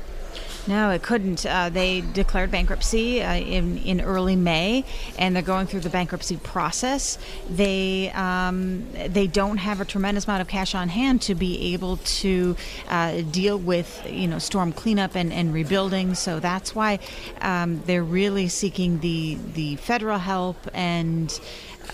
No, 0.69 0.91
it 0.91 1.03
couldn't. 1.03 1.47
Uh, 1.47 1.71
they 1.71 2.03
declared 2.03 2.51
bankruptcy 2.51 3.23
uh, 3.23 3.35
in 3.37 3.79
in 3.79 4.03
early 4.03 4.37
May, 4.37 4.85
and 5.19 5.35
they're 5.35 5.43
going 5.43 5.67
through 5.67 5.81
the 5.81 5.89
bankruptcy 5.89 6.37
process. 6.37 7.17
They 7.49 8.11
um, 8.11 8.87
they 8.93 9.27
don't 9.27 9.57
have 9.57 9.81
a 9.81 9.87
tremendous 9.87 10.27
amount 10.27 10.43
of 10.43 10.49
cash 10.49 10.75
on 10.75 10.91
hand 10.91 11.23
to 11.23 11.35
be 11.35 11.73
able 11.73 11.97
to 11.97 12.55
uh, 12.91 13.23
deal 13.31 13.59
with 13.59 14.07
you 14.11 14.29
know 14.29 14.39
storm 14.39 14.73
cleanup 14.73 15.15
and, 15.15 15.33
and 15.33 15.55
rebuilding. 15.55 16.15
So 16.15 16.39
that's 16.39 16.75
why 16.75 16.99
um, 17.41 17.83
they're 17.87 18.05
really 18.05 18.49
seeking 18.49 19.01
the 19.01 19.39
the 19.55 19.77
federal 19.77 20.19
help 20.19 20.59
and 20.75 21.41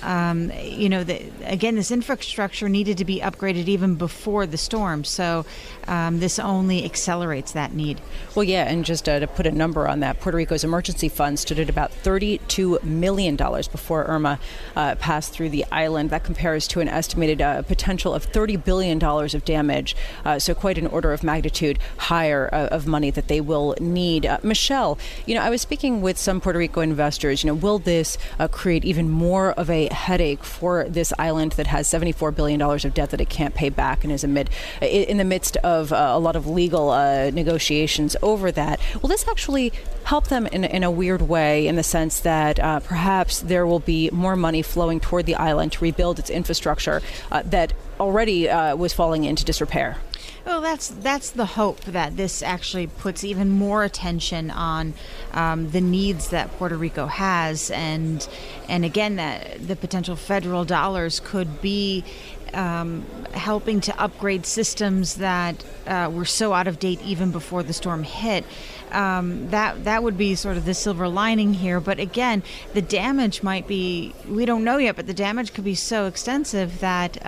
um, 0.02 0.50
you 0.62 0.88
know, 0.88 1.04
the, 1.04 1.22
again, 1.44 1.76
this 1.76 1.90
infrastructure 1.90 2.68
needed 2.68 2.98
to 2.98 3.04
be 3.04 3.20
upgraded 3.20 3.68
even 3.68 3.94
before 3.94 4.46
the 4.46 4.58
storm. 4.58 5.04
So 5.04 5.44
um, 5.88 6.20
this 6.20 6.38
only 6.38 6.84
accelerates 6.84 7.52
that 7.52 7.74
need. 7.74 8.00
Well, 8.34 8.44
yeah, 8.44 8.64
and 8.64 8.84
just 8.84 9.08
uh, 9.08 9.20
to 9.20 9.26
put 9.26 9.46
a 9.46 9.50
number 9.50 9.88
on 9.88 10.00
that, 10.00 10.20
Puerto 10.20 10.36
Rico's 10.36 10.64
emergency 10.64 11.08
fund 11.08 11.38
stood 11.38 11.58
at 11.58 11.68
about 11.68 11.92
$32 11.92 12.82
million 12.82 13.36
before 13.36 14.04
Irma 14.04 14.38
uh, 14.76 14.94
passed 14.96 15.32
through 15.32 15.50
the 15.50 15.64
island. 15.70 16.10
That 16.10 16.24
compares 16.24 16.66
to 16.68 16.80
an 16.80 16.88
estimated 16.88 17.40
uh, 17.40 17.62
potential 17.62 18.14
of 18.14 18.30
$30 18.30 18.62
billion 18.64 19.02
of 19.02 19.44
damage. 19.44 19.96
Uh, 20.24 20.38
so 20.38 20.54
quite 20.54 20.78
an 20.78 20.86
order 20.86 21.12
of 21.12 21.22
magnitude 21.22 21.78
higher 21.96 22.48
uh, 22.52 22.68
of 22.68 22.86
money 22.86 23.10
that 23.10 23.28
they 23.28 23.40
will 23.40 23.74
need. 23.80 24.26
Uh, 24.26 24.38
Michelle, 24.42 24.98
you 25.26 25.34
know, 25.34 25.42
I 25.42 25.50
was 25.50 25.60
speaking 25.60 26.00
with 26.02 26.18
some 26.18 26.40
Puerto 26.40 26.58
Rico 26.58 26.80
investors. 26.80 27.44
You 27.44 27.48
know, 27.48 27.54
will 27.54 27.78
this 27.78 28.18
create 28.50 28.84
even 28.84 29.08
more 29.08 29.52
of 29.52 29.70
a 29.70 29.83
headache 29.92 30.44
for 30.44 30.84
this 30.88 31.12
island 31.18 31.52
that 31.52 31.66
has 31.66 31.88
$74 31.88 32.34
billion 32.34 32.60
of 32.60 32.94
debt 32.94 33.10
that 33.10 33.20
it 33.20 33.28
can't 33.28 33.54
pay 33.54 33.68
back 33.68 34.04
and 34.04 34.12
is 34.12 34.24
amid 34.24 34.50
in 34.80 35.16
the 35.16 35.24
midst 35.24 35.56
of 35.58 35.92
uh, 35.92 36.10
a 36.12 36.18
lot 36.18 36.36
of 36.36 36.46
legal 36.46 36.90
uh, 36.90 37.30
negotiations 37.30 38.16
over 38.22 38.50
that. 38.52 38.80
Will 39.02 39.08
this 39.08 39.26
actually 39.28 39.72
help 40.04 40.28
them 40.28 40.46
in, 40.46 40.64
in 40.64 40.82
a 40.82 40.90
weird 40.90 41.22
way 41.22 41.66
in 41.66 41.76
the 41.76 41.82
sense 41.82 42.20
that 42.20 42.58
uh, 42.60 42.80
perhaps 42.80 43.40
there 43.40 43.66
will 43.66 43.80
be 43.80 44.10
more 44.12 44.36
money 44.36 44.62
flowing 44.62 45.00
toward 45.00 45.26
the 45.26 45.34
island 45.34 45.72
to 45.72 45.84
rebuild 45.84 46.18
its 46.18 46.30
infrastructure 46.30 47.02
uh, 47.30 47.42
that 47.46 47.72
already 47.98 48.48
uh, 48.48 48.76
was 48.76 48.92
falling 48.92 49.24
into 49.24 49.44
disrepair? 49.44 49.96
Well, 50.44 50.60
that's 50.60 50.88
that's 50.88 51.30
the 51.30 51.46
hope 51.46 51.80
that 51.84 52.18
this 52.18 52.42
actually 52.42 52.86
puts 52.86 53.24
even 53.24 53.48
more 53.48 53.82
attention 53.82 54.50
on 54.50 54.92
um, 55.32 55.70
the 55.70 55.80
needs 55.80 56.28
that 56.28 56.52
Puerto 56.58 56.76
Rico 56.76 57.06
has, 57.06 57.70
and 57.70 58.28
and 58.68 58.84
again 58.84 59.16
that 59.16 59.66
the 59.66 59.74
potential 59.74 60.16
federal 60.16 60.66
dollars 60.66 61.18
could 61.18 61.62
be 61.62 62.04
um, 62.52 63.06
helping 63.32 63.80
to 63.80 63.98
upgrade 63.98 64.44
systems 64.44 65.14
that 65.14 65.64
uh, 65.86 66.10
were 66.12 66.26
so 66.26 66.52
out 66.52 66.66
of 66.66 66.78
date 66.78 67.00
even 67.02 67.30
before 67.30 67.62
the 67.62 67.72
storm 67.72 68.02
hit. 68.02 68.44
Um, 68.92 69.48
that 69.48 69.84
that 69.84 70.02
would 70.02 70.18
be 70.18 70.34
sort 70.34 70.58
of 70.58 70.66
the 70.66 70.74
silver 70.74 71.08
lining 71.08 71.54
here. 71.54 71.80
But 71.80 71.98
again, 71.98 72.42
the 72.74 72.82
damage 72.82 73.42
might 73.42 73.66
be 73.66 74.12
we 74.28 74.44
don't 74.44 74.62
know 74.62 74.76
yet, 74.76 74.94
but 74.94 75.06
the 75.06 75.14
damage 75.14 75.54
could 75.54 75.64
be 75.64 75.74
so 75.74 76.06
extensive 76.06 76.80
that. 76.80 77.24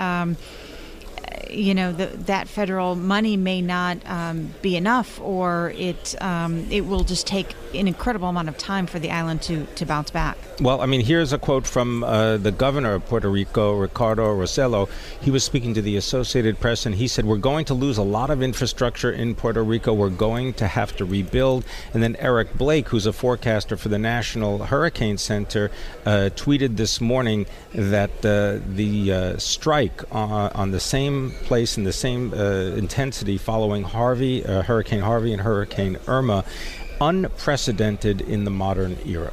You 1.51 1.75
know 1.75 1.93
the, 1.93 2.07
that 2.07 2.49
federal 2.49 2.97
money 2.97 3.37
may 3.37 3.63
not 3.63 3.99
um, 4.07 4.55
be 4.63 4.77
enough, 4.77 5.21
or 5.21 5.73
it 5.77 6.15
um, 6.21 6.67
it 6.71 6.87
will 6.87 7.05
just 7.05 7.27
take 7.27 7.55
an 7.75 7.89
incredible 7.89 8.29
amount 8.29 8.49
of 8.49 8.57
time 8.59 8.87
for 8.87 8.99
the 8.99 9.11
island 9.11 9.43
to, 9.43 9.67
to 9.77 9.87
bounce 9.87 10.11
back. 10.11 10.39
Well, 10.61 10.81
I 10.81 10.87
mean, 10.87 11.03
here's 11.03 11.33
a 11.33 11.39
quote 11.39 11.67
from 11.67 12.03
uh, 12.03 12.39
the 12.39 12.51
governor 12.51 12.95
of 12.95 13.05
Puerto 13.07 13.29
Rico, 13.29 13.75
Ricardo 13.75 14.35
Rossello. 14.35 14.89
He 15.21 15.31
was 15.31 15.45
speaking 15.45 15.75
to 15.75 15.83
the 15.83 15.97
Associated 15.97 16.59
Press, 16.59 16.87
and 16.87 16.95
he 16.95 17.09
said, 17.09 17.25
"We're 17.27 17.37
going 17.37 17.65
to 17.67 17.75
lose 17.75 17.99
a 17.99 18.03
lot 18.03 18.31
of 18.31 18.43
infrastructure 18.43 19.11
in 19.11 19.35
Puerto 19.35 19.63
Rico. 19.63 19.93
We're 19.93 20.09
going 20.11 20.55
to 20.55 20.67
have 20.67 20.97
to 20.97 21.05
rebuild." 21.05 21.65
And 21.93 22.03
then 22.03 22.17
Eric 22.19 22.55
Blake, 22.55 22.89
who's 22.89 23.07
a 23.07 23.13
forecaster 23.13 23.77
for 23.77 23.89
the 23.89 23.99
National 23.99 24.67
Hurricane 24.67 25.19
Center, 25.19 25.71
uh, 26.05 26.31
tweeted 26.35 26.77
this 26.77 27.01
morning 27.01 27.47
that 27.73 28.11
uh, 28.25 28.59
the 28.67 29.13
uh, 29.13 29.37
strike 29.39 30.03
on 30.11 30.71
the 30.71 30.81
same 30.81 31.16
place 31.45 31.77
in 31.77 31.85
the 31.85 31.93
same 31.93 32.33
uh, 32.33 32.77
intensity 32.77 33.39
following 33.39 33.83
Harvey, 33.83 34.45
uh, 34.45 34.63
Hurricane 34.63 35.01
Harvey, 35.01 35.33
and 35.33 35.43
Hurricane 35.43 35.99
Irma, 36.07 36.45
unprecedented 37.01 38.21
in 38.21 38.45
the 38.45 38.51
modern 38.51 38.97
era. 39.05 39.33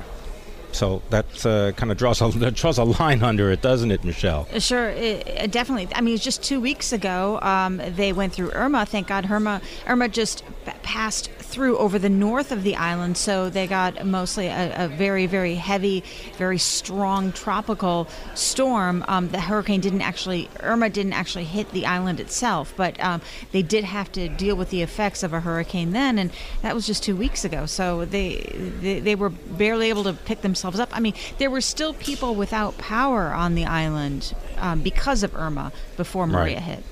So 0.73 1.01
that 1.11 1.45
uh, 1.45 1.71
kind 1.73 1.91
of 1.91 1.97
draws 1.97 2.21
a 2.21 2.51
draws 2.61 2.77
a 2.77 2.83
line 2.83 3.23
under 3.23 3.51
it, 3.51 3.61
doesn't 3.61 3.91
it, 3.91 4.03
Michelle? 4.03 4.47
Sure, 4.59 4.89
it, 4.89 5.51
definitely. 5.51 5.87
I 5.95 6.01
mean, 6.01 6.17
just 6.17 6.43
two 6.43 6.59
weeks 6.59 6.91
ago 6.91 7.39
um, 7.41 7.81
they 7.95 8.11
went 8.11 8.33
through 8.33 8.51
Irma. 8.51 8.85
Thank 8.85 9.07
God, 9.07 9.29
Irma 9.29 9.61
Irma 9.87 10.09
just 10.09 10.43
passed 10.81 11.29
through 11.53 11.77
over 11.77 11.99
the 11.99 12.09
north 12.09 12.51
of 12.51 12.63
the 12.63 12.75
island, 12.75 13.15
so 13.15 13.49
they 13.49 13.67
got 13.67 14.05
mostly 14.05 14.47
a, 14.47 14.85
a 14.85 14.87
very, 14.87 15.27
very 15.27 15.55
heavy, 15.55 16.03
very 16.37 16.57
strong 16.57 17.31
tropical 17.31 18.07
storm. 18.33 19.05
Um, 19.07 19.29
the 19.29 19.39
hurricane 19.39 19.79
didn't 19.79 20.01
actually, 20.01 20.49
Irma 20.61 20.89
didn't 20.89 21.13
actually 21.13 21.45
hit 21.45 21.69
the 21.71 21.85
island 21.85 22.19
itself, 22.19 22.73
but 22.75 22.99
um, 22.99 23.21
they 23.51 23.61
did 23.61 23.83
have 23.83 24.11
to 24.13 24.27
deal 24.29 24.55
with 24.55 24.71
the 24.71 24.81
effects 24.81 25.21
of 25.21 25.31
a 25.31 25.41
hurricane 25.41 25.91
then, 25.91 26.17
and 26.17 26.31
that 26.63 26.73
was 26.73 26.87
just 26.87 27.03
two 27.03 27.15
weeks 27.15 27.45
ago. 27.45 27.65
So 27.67 28.05
they, 28.05 28.37
they, 28.81 28.99
they 28.99 29.15
were 29.15 29.29
barely 29.29 29.89
able 29.89 30.03
to 30.05 30.13
pick 30.13 30.41
themselves 30.41 30.79
up. 30.79 30.89
I 30.91 30.99
mean, 30.99 31.13
there 31.37 31.51
were 31.51 31.61
still 31.61 31.93
people 31.93 32.33
without 32.35 32.77
power 32.77 33.33
on 33.33 33.53
the 33.53 33.65
island 33.65 34.33
um, 34.57 34.81
because 34.81 35.21
of 35.21 35.35
Irma 35.35 35.71
before 35.97 36.25
Maria 36.25 36.55
right. 36.55 36.63
hit. 36.63 36.83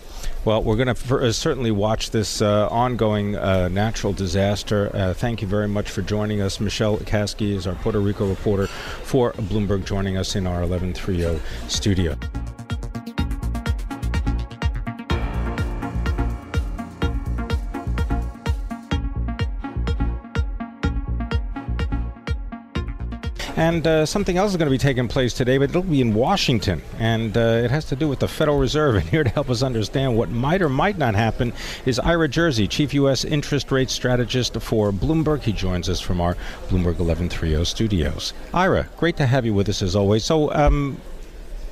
Well, 0.44 0.64
we're 0.64 0.76
going 0.76 0.96
to 0.96 1.18
uh, 1.18 1.32
certainly 1.32 1.70
watch 1.70 2.10
this 2.10 2.42
uh, 2.42 2.68
ongoing 2.70 3.36
uh, 3.36 3.68
natural 3.68 4.12
disaster. 4.12 4.90
Uh, 4.92 5.14
thank 5.14 5.44
you 5.44 5.48
very 5.48 5.68
much 5.68 5.92
for 5.92 6.02
joining 6.02 6.42
us. 6.42 6.60
Michelle 6.60 6.98
Kaske 6.98 7.48
is 7.48 7.68
our 7.68 7.76
Puerto 7.76 8.00
Rico 8.00 8.28
reporter 8.28 8.66
for 8.66 9.34
Bloomberg, 9.34 9.86
joining 9.86 10.18
us 10.18 10.36
in 10.36 10.48
our 10.48 10.62
1130 10.66 11.40
studio. 11.70 12.18
And 23.72 23.88
uh, 23.88 24.06
something 24.06 24.38
else 24.38 24.52
is 24.52 24.58
going 24.58 24.66
to 24.66 24.72
be 24.72 24.78
taking 24.78 25.08
place 25.08 25.34
today, 25.34 25.58
but 25.58 25.70
it'll 25.70 25.84
be 25.84 26.02
in 26.02 26.14
Washington. 26.14 26.82
And 27.00 27.38
uh, 27.38 27.62
it 27.64 27.72
has 27.72 27.86
to 27.86 27.96
do 27.96 28.10
with 28.10 28.20
the 28.20 28.28
Federal 28.28 28.60
Reserve. 28.60 28.96
And 29.02 29.08
here 29.10 29.24
to 29.24 29.30
help 29.30 29.50
us 29.50 29.64
understand 29.64 30.18
what 30.18 30.30
might 30.30 30.62
or 30.62 30.68
might 30.68 30.98
not 30.98 31.16
happen 31.16 31.54
is 31.86 31.98
Ira 32.00 32.28
Jersey, 32.28 32.68
Chief 32.68 32.94
U.S. 32.96 33.24
Interest 33.24 33.72
Rate 33.72 33.90
Strategist 33.90 34.60
for 34.62 34.92
Bloomberg. 34.92 35.44
He 35.44 35.54
joins 35.54 35.88
us 35.88 36.02
from 36.02 36.20
our 36.20 36.36
Bloomberg 36.68 37.00
1130 37.00 37.64
studios. 37.64 38.34
Ira, 38.54 38.90
great 38.98 39.16
to 39.18 39.26
have 39.26 39.46
you 39.46 39.54
with 39.54 39.70
us 39.70 39.82
as 39.82 39.96
always. 39.96 40.26
So, 40.26 40.54
um, 40.54 41.00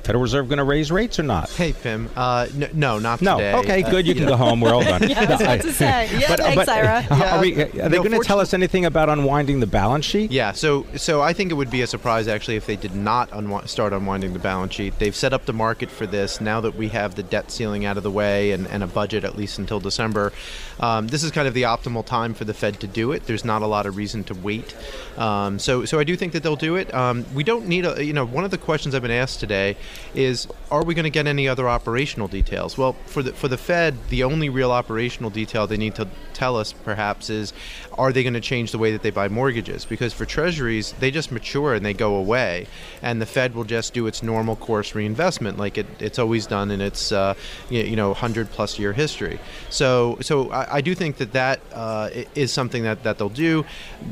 Federal 0.02 0.22
Reserve 0.22 0.48
going 0.48 0.58
to 0.58 0.64
raise 0.64 0.90
rates 0.90 1.18
or 1.18 1.22
not? 1.22 1.50
Hey, 1.50 1.72
Pimm. 1.72 2.10
Uh, 2.16 2.46
n- 2.54 2.70
no, 2.72 2.98
not 2.98 3.20
no. 3.22 3.36
today. 3.36 3.54
Okay, 3.54 3.82
good. 3.82 4.06
You 4.06 4.14
can 4.14 4.26
go 4.26 4.36
home. 4.36 4.60
We're 4.60 4.72
all 4.72 4.82
done. 4.84 5.08
yeah, 5.08 5.20
I 5.20 5.24
was 5.26 5.40
about 5.40 5.60
to 5.60 5.72
say. 5.72 6.08
Yeah, 6.18 6.28
but, 6.28 6.40
thanks, 6.40 6.56
but, 6.56 6.68
Ira. 6.68 7.06
Yeah. 7.10 7.36
Are, 7.36 7.40
we, 7.40 7.62
are 7.62 7.66
they 7.66 7.96
no, 7.96 8.02
going 8.02 8.20
to 8.20 8.26
tell 8.26 8.40
us 8.40 8.54
anything 8.54 8.84
about 8.84 9.08
unwinding 9.08 9.60
the 9.60 9.66
balance 9.66 10.04
sheet? 10.04 10.30
Yeah. 10.32 10.52
So, 10.52 10.86
so 10.96 11.20
I 11.20 11.32
think 11.32 11.50
it 11.50 11.54
would 11.54 11.70
be 11.70 11.82
a 11.82 11.86
surprise 11.86 12.28
actually 12.28 12.56
if 12.56 12.66
they 12.66 12.76
did 12.76 12.94
not 12.94 13.30
unwi- 13.30 13.68
start 13.68 13.92
unwinding 13.92 14.32
the 14.32 14.38
balance 14.38 14.74
sheet. 14.74 14.98
They've 14.98 15.14
set 15.14 15.32
up 15.32 15.44
the 15.44 15.52
market 15.52 15.90
for 15.90 16.06
this 16.06 16.40
now 16.40 16.60
that 16.60 16.74
we 16.76 16.88
have 16.88 17.14
the 17.14 17.22
debt 17.22 17.50
ceiling 17.50 17.84
out 17.84 17.96
of 17.96 18.02
the 18.02 18.10
way 18.10 18.52
and, 18.52 18.66
and 18.68 18.82
a 18.82 18.86
budget 18.86 19.24
at 19.24 19.36
least 19.36 19.58
until 19.58 19.80
December. 19.80 20.32
Um, 20.80 21.08
this 21.08 21.22
is 21.22 21.30
kind 21.30 21.46
of 21.46 21.54
the 21.54 21.62
optimal 21.62 22.04
time 22.04 22.34
for 22.34 22.44
the 22.44 22.54
Fed 22.54 22.80
to 22.80 22.86
do 22.86 23.12
it. 23.12 23.26
There's 23.26 23.44
not 23.44 23.62
a 23.62 23.66
lot 23.66 23.86
of 23.86 23.96
reason 23.96 24.24
to 24.24 24.34
wait. 24.34 24.74
Um, 25.18 25.58
so, 25.58 25.84
so 25.84 25.98
I 25.98 26.04
do 26.04 26.16
think 26.16 26.32
that 26.32 26.42
they'll 26.42 26.56
do 26.56 26.76
it. 26.76 26.92
Um, 26.94 27.26
we 27.34 27.44
don't 27.44 27.66
need 27.66 27.84
a. 27.84 28.02
You 28.02 28.12
know, 28.12 28.24
one 28.24 28.44
of 28.44 28.50
the 28.50 28.58
questions 28.58 28.94
I've 28.94 29.02
been 29.02 29.10
asked 29.10 29.40
today 29.40 29.76
is 30.14 30.48
are 30.70 30.84
we 30.84 30.94
going 30.94 31.04
to 31.04 31.10
get 31.10 31.26
any 31.26 31.48
other 31.48 31.68
operational 31.68 32.28
details? 32.28 32.78
Well, 32.78 32.94
for 33.06 33.22
the 33.22 33.32
for 33.32 33.48
the 33.48 33.56
Fed, 33.56 33.96
the 34.08 34.22
only 34.24 34.48
real 34.48 34.70
operational 34.70 35.30
detail 35.30 35.66
they 35.66 35.76
need 35.76 35.94
to 35.96 36.08
tell 36.32 36.56
us 36.56 36.72
perhaps 36.72 37.28
is 37.28 37.52
are 37.98 38.12
they 38.12 38.22
going 38.22 38.34
to 38.34 38.40
change 38.40 38.72
the 38.72 38.78
way 38.78 38.92
that 38.92 39.02
they 39.02 39.10
buy 39.10 39.28
mortgages? 39.28 39.84
Because 39.84 40.12
for 40.12 40.24
treasuries, 40.24 40.92
they 41.00 41.10
just 41.10 41.32
mature 41.32 41.74
and 41.74 41.84
they 41.84 41.92
go 41.92 42.14
away, 42.14 42.66
and 43.02 43.20
the 43.20 43.26
Fed 43.26 43.54
will 43.54 43.64
just 43.64 43.92
do 43.92 44.06
its 44.06 44.22
normal 44.22 44.56
course 44.56 44.94
reinvestment 44.94 45.58
like 45.58 45.76
it, 45.76 45.86
it's 45.98 46.18
always 46.18 46.46
done 46.46 46.70
in 46.70 46.80
its 46.80 47.12
uh, 47.12 47.34
you 47.68 47.96
know 47.96 48.08
100 48.08 48.50
plus 48.50 48.78
year 48.78 48.92
history. 48.92 49.38
So 49.70 50.18
so 50.20 50.50
I, 50.50 50.76
I 50.76 50.80
do 50.80 50.94
think 50.94 51.16
that 51.16 51.32
that 51.32 51.60
uh, 51.72 52.10
is 52.34 52.52
something 52.52 52.84
that, 52.84 53.02
that 53.02 53.18
they'll 53.18 53.28
do. 53.28 53.64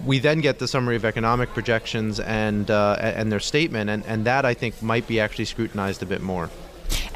We 0.05 0.19
then 0.19 0.41
get 0.41 0.59
the 0.59 0.69
summary 0.69 0.97
of 0.97 1.05
economic 1.05 1.51
projections 1.51 2.21
and 2.21 2.71
uh, 2.71 2.97
and 3.01 3.31
their 3.31 3.41
statement, 3.41 3.91
and, 3.91 4.05
and 4.07 4.25
that 4.25 4.45
I 4.45 4.55
think 4.55 4.83
might 4.83 5.07
be 5.07 5.21
actually 5.21 5.45
scrutinized 5.45 5.67
a 6.02 6.07
bit 6.07 6.20
more. 6.20 6.50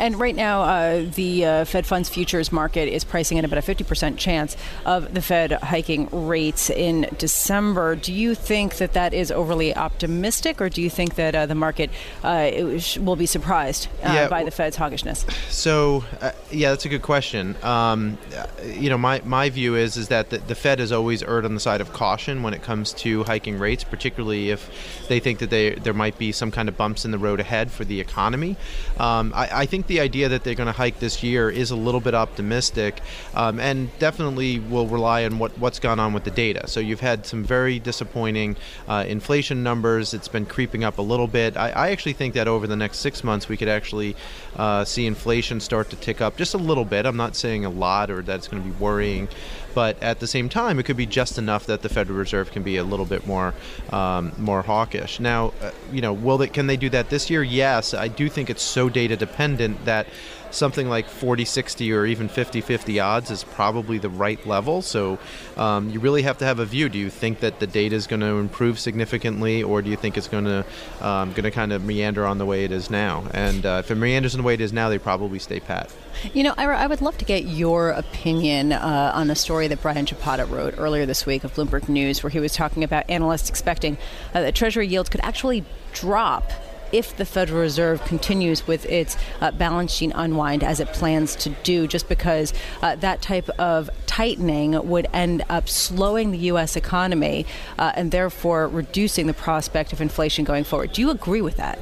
And 0.02 0.18
right 0.18 0.34
now, 0.34 0.62
uh, 0.62 1.04
the 1.14 1.46
uh, 1.46 1.64
Fed 1.64 1.86
funds 1.86 2.08
futures 2.08 2.50
market 2.50 2.88
is 2.88 3.04
pricing 3.04 3.38
in 3.38 3.44
about 3.44 3.58
a 3.60 3.62
50% 3.62 4.16
chance 4.16 4.56
of 4.84 5.14
the 5.14 5.22
Fed 5.22 5.52
hiking 5.52 6.08
rates 6.10 6.70
in 6.70 7.06
December. 7.18 7.94
Do 7.94 8.12
you 8.12 8.34
think 8.34 8.78
that 8.78 8.94
that 8.94 9.14
is 9.14 9.30
overly 9.30 9.76
optimistic, 9.76 10.60
or 10.60 10.68
do 10.68 10.82
you 10.82 10.90
think 10.90 11.14
that 11.14 11.36
uh, 11.36 11.46
the 11.46 11.54
market 11.54 11.88
uh, 12.24 12.50
will 12.98 13.14
be 13.14 13.26
surprised 13.26 13.86
uh, 14.02 14.10
yeah, 14.12 14.28
by 14.28 14.42
the 14.42 14.50
Fed's 14.50 14.76
hawkishness? 14.76 15.30
So, 15.48 16.02
uh, 16.20 16.32
yeah, 16.50 16.70
that's 16.70 16.84
a 16.84 16.88
good 16.88 17.02
question. 17.02 17.56
Um, 17.62 18.18
you 18.66 18.90
know, 18.90 18.98
my, 18.98 19.22
my 19.24 19.50
view 19.50 19.76
is 19.76 19.96
is 19.96 20.08
that 20.08 20.30
the, 20.30 20.38
the 20.38 20.56
Fed 20.56 20.80
has 20.80 20.90
always 20.90 21.22
erred 21.22 21.44
on 21.44 21.54
the 21.54 21.60
side 21.60 21.80
of 21.80 21.92
caution 21.92 22.42
when 22.42 22.54
it 22.54 22.62
comes 22.64 22.92
to 22.94 23.22
hiking 23.22 23.56
rates, 23.56 23.84
particularly 23.84 24.50
if 24.50 25.06
they 25.06 25.20
think 25.20 25.38
that 25.38 25.50
they, 25.50 25.76
there 25.76 25.94
might 25.94 26.18
be 26.18 26.32
some 26.32 26.50
kind 26.50 26.68
of 26.68 26.76
bumps 26.76 27.04
in 27.04 27.12
the 27.12 27.18
road 27.18 27.38
ahead 27.38 27.70
for 27.70 27.84
the 27.84 28.00
economy. 28.00 28.56
Um, 28.98 29.32
I, 29.32 29.60
I 29.60 29.66
think 29.66 29.86
the 29.92 30.00
idea 30.00 30.26
that 30.30 30.42
they're 30.42 30.54
going 30.54 30.68
to 30.68 30.72
hike 30.72 30.98
this 31.00 31.22
year 31.22 31.50
is 31.50 31.70
a 31.70 31.76
little 31.76 32.00
bit 32.00 32.14
optimistic, 32.14 33.02
um, 33.34 33.60
and 33.60 33.90
definitely 33.98 34.58
will 34.58 34.86
rely 34.86 35.26
on 35.26 35.38
what 35.38 35.52
what's 35.58 35.78
gone 35.78 36.00
on 36.00 36.14
with 36.14 36.24
the 36.24 36.30
data. 36.30 36.66
So 36.66 36.80
you've 36.80 37.00
had 37.00 37.26
some 37.26 37.44
very 37.44 37.78
disappointing 37.78 38.56
uh, 38.88 39.04
inflation 39.06 39.62
numbers. 39.62 40.14
It's 40.14 40.28
been 40.28 40.46
creeping 40.46 40.82
up 40.82 40.96
a 40.96 41.02
little 41.02 41.26
bit. 41.26 41.58
I, 41.58 41.70
I, 41.70 41.90
actually 41.90 42.14
think 42.14 42.32
that 42.34 42.48
over 42.48 42.66
the 42.66 42.76
next 42.76 42.98
six 42.98 43.22
months 43.22 43.50
we 43.50 43.58
could 43.58 43.68
actually 43.68 44.16
uh, 44.56 44.86
see 44.86 45.04
inflation 45.04 45.60
start 45.60 45.90
to 45.90 45.96
tick 45.96 46.22
up 46.22 46.38
just 46.38 46.54
a 46.54 46.58
little 46.58 46.86
bit. 46.86 47.04
I'm 47.04 47.18
not 47.18 47.36
saying 47.36 47.66
a 47.66 47.70
lot 47.70 48.10
or 48.10 48.22
that 48.22 48.36
it's 48.36 48.48
going 48.48 48.62
to 48.62 48.68
be 48.68 48.74
worrying 48.78 49.28
but 49.74 50.02
at 50.02 50.20
the 50.20 50.26
same 50.26 50.48
time, 50.48 50.78
it 50.78 50.84
could 50.84 50.96
be 50.96 51.06
just 51.06 51.38
enough 51.38 51.66
that 51.66 51.82
the 51.82 51.88
Federal 51.88 52.18
Reserve 52.18 52.50
can 52.50 52.62
be 52.62 52.76
a 52.76 52.84
little 52.84 53.06
bit 53.06 53.26
more 53.26 53.54
um, 53.90 54.32
more 54.38 54.62
hawkish. 54.62 55.20
Now, 55.20 55.52
uh, 55.60 55.70
you 55.92 56.00
know, 56.00 56.12
will 56.12 56.38
they 56.38 56.48
can 56.48 56.66
they 56.66 56.76
do 56.76 56.90
that 56.90 57.10
this 57.10 57.30
year? 57.30 57.42
Yes, 57.42 57.94
I 57.94 58.08
do 58.08 58.28
think 58.28 58.50
it's 58.50 58.62
so 58.62 58.88
data 58.88 59.16
dependent 59.16 59.84
that 59.84 60.06
something 60.52 60.88
like 60.88 61.08
40 61.08 61.44
60 61.44 61.92
or 61.92 62.06
even 62.06 62.28
50 62.28 62.60
50 62.60 63.00
odds 63.00 63.30
is 63.30 63.44
probably 63.44 63.98
the 63.98 64.08
right 64.08 64.44
level. 64.46 64.82
So 64.82 65.18
um, 65.56 65.90
you 65.90 66.00
really 66.00 66.22
have 66.22 66.38
to 66.38 66.44
have 66.44 66.58
a 66.58 66.64
view. 66.64 66.88
Do 66.88 66.98
you 66.98 67.10
think 67.10 67.40
that 67.40 67.58
the 67.58 67.66
data 67.66 67.96
is 67.96 68.06
going 68.06 68.20
to 68.20 68.38
improve 68.38 68.78
significantly, 68.78 69.62
or 69.62 69.82
do 69.82 69.90
you 69.90 69.96
think 69.96 70.16
it's 70.16 70.28
going 70.28 70.44
to 70.44 70.64
um, 71.00 71.30
going 71.32 71.44
to 71.44 71.50
kind 71.50 71.72
of 71.72 71.84
meander 71.84 72.26
on 72.26 72.38
the 72.38 72.46
way 72.46 72.64
it 72.64 72.72
is 72.72 72.90
now? 72.90 73.24
And 73.32 73.66
uh, 73.66 73.82
if 73.84 73.90
it 73.90 73.96
meanders 73.96 74.34
on 74.34 74.42
the 74.42 74.46
way 74.46 74.54
it 74.54 74.60
is 74.60 74.72
now, 74.72 74.88
they 74.88 74.98
probably 74.98 75.38
stay 75.38 75.60
pat. 75.60 75.90
You 76.34 76.44
know, 76.44 76.54
Ira, 76.56 76.78
I 76.78 76.86
would 76.86 77.00
love 77.00 77.18
to 77.18 77.24
get 77.24 77.44
your 77.44 77.90
opinion 77.90 78.72
uh, 78.72 79.12
on 79.14 79.30
a 79.30 79.34
story 79.34 79.66
that 79.68 79.80
Brian 79.80 80.06
Chappatta 80.06 80.48
wrote 80.48 80.74
earlier 80.76 81.06
this 81.06 81.26
week 81.26 81.42
of 81.44 81.54
Bloomberg 81.54 81.88
News, 81.88 82.22
where 82.22 82.30
he 82.30 82.38
was 82.38 82.52
talking 82.52 82.84
about 82.84 83.08
analysts 83.08 83.48
expecting 83.48 83.96
uh, 84.34 84.42
that 84.42 84.54
Treasury 84.54 84.86
yields 84.86 85.08
could 85.08 85.22
actually 85.22 85.64
drop 85.92 86.50
if 86.92 87.16
the 87.16 87.24
Federal 87.24 87.60
Reserve 87.60 88.04
continues 88.04 88.66
with 88.66 88.86
its 88.86 89.16
uh, 89.40 89.50
balance 89.50 89.92
sheet 89.92 90.12
unwind 90.14 90.62
as 90.62 90.80
it 90.80 90.88
plans 90.88 91.34
to 91.36 91.50
do, 91.62 91.86
just 91.86 92.08
because 92.08 92.52
uh, 92.82 92.96
that 92.96 93.22
type 93.22 93.48
of 93.58 93.90
tightening 94.06 94.88
would 94.88 95.06
end 95.12 95.42
up 95.48 95.68
slowing 95.68 96.30
the 96.30 96.38
U.S. 96.38 96.76
economy 96.76 97.46
uh, 97.78 97.92
and 97.94 98.10
therefore 98.10 98.68
reducing 98.68 99.26
the 99.26 99.34
prospect 99.34 99.92
of 99.92 100.00
inflation 100.00 100.44
going 100.44 100.64
forward. 100.64 100.92
Do 100.92 101.00
you 101.00 101.10
agree 101.10 101.40
with 101.40 101.56
that? 101.56 101.78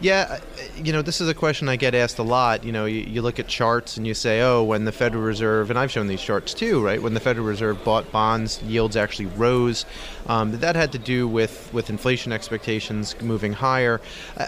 Yeah, 0.00 0.40
you 0.76 0.92
know, 0.92 1.00
this 1.00 1.22
is 1.22 1.28
a 1.28 1.34
question 1.34 1.70
I 1.70 1.76
get 1.76 1.94
asked 1.94 2.18
a 2.18 2.22
lot. 2.22 2.64
You 2.64 2.72
know, 2.72 2.84
you, 2.84 3.00
you, 3.00 3.22
look 3.22 3.38
at 3.38 3.48
charts 3.48 3.96
and 3.96 4.06
you 4.06 4.12
say, 4.12 4.42
oh, 4.42 4.62
when 4.62 4.84
the 4.84 4.92
Federal 4.92 5.24
Reserve, 5.24 5.70
and 5.70 5.78
I've 5.78 5.90
shown 5.90 6.06
these 6.06 6.20
charts 6.20 6.52
too, 6.52 6.84
right? 6.84 7.00
When 7.00 7.14
the 7.14 7.20
Federal 7.20 7.46
Reserve 7.46 7.82
bought 7.82 8.12
bonds, 8.12 8.62
yields 8.62 8.94
actually 8.94 9.26
rose. 9.26 9.86
Um, 10.28 10.58
that 10.58 10.76
had 10.76 10.92
to 10.92 10.98
do 10.98 11.28
with, 11.28 11.70
with 11.72 11.90
inflation 11.90 12.32
expectations 12.32 13.14
moving 13.20 13.52
higher. 13.52 14.00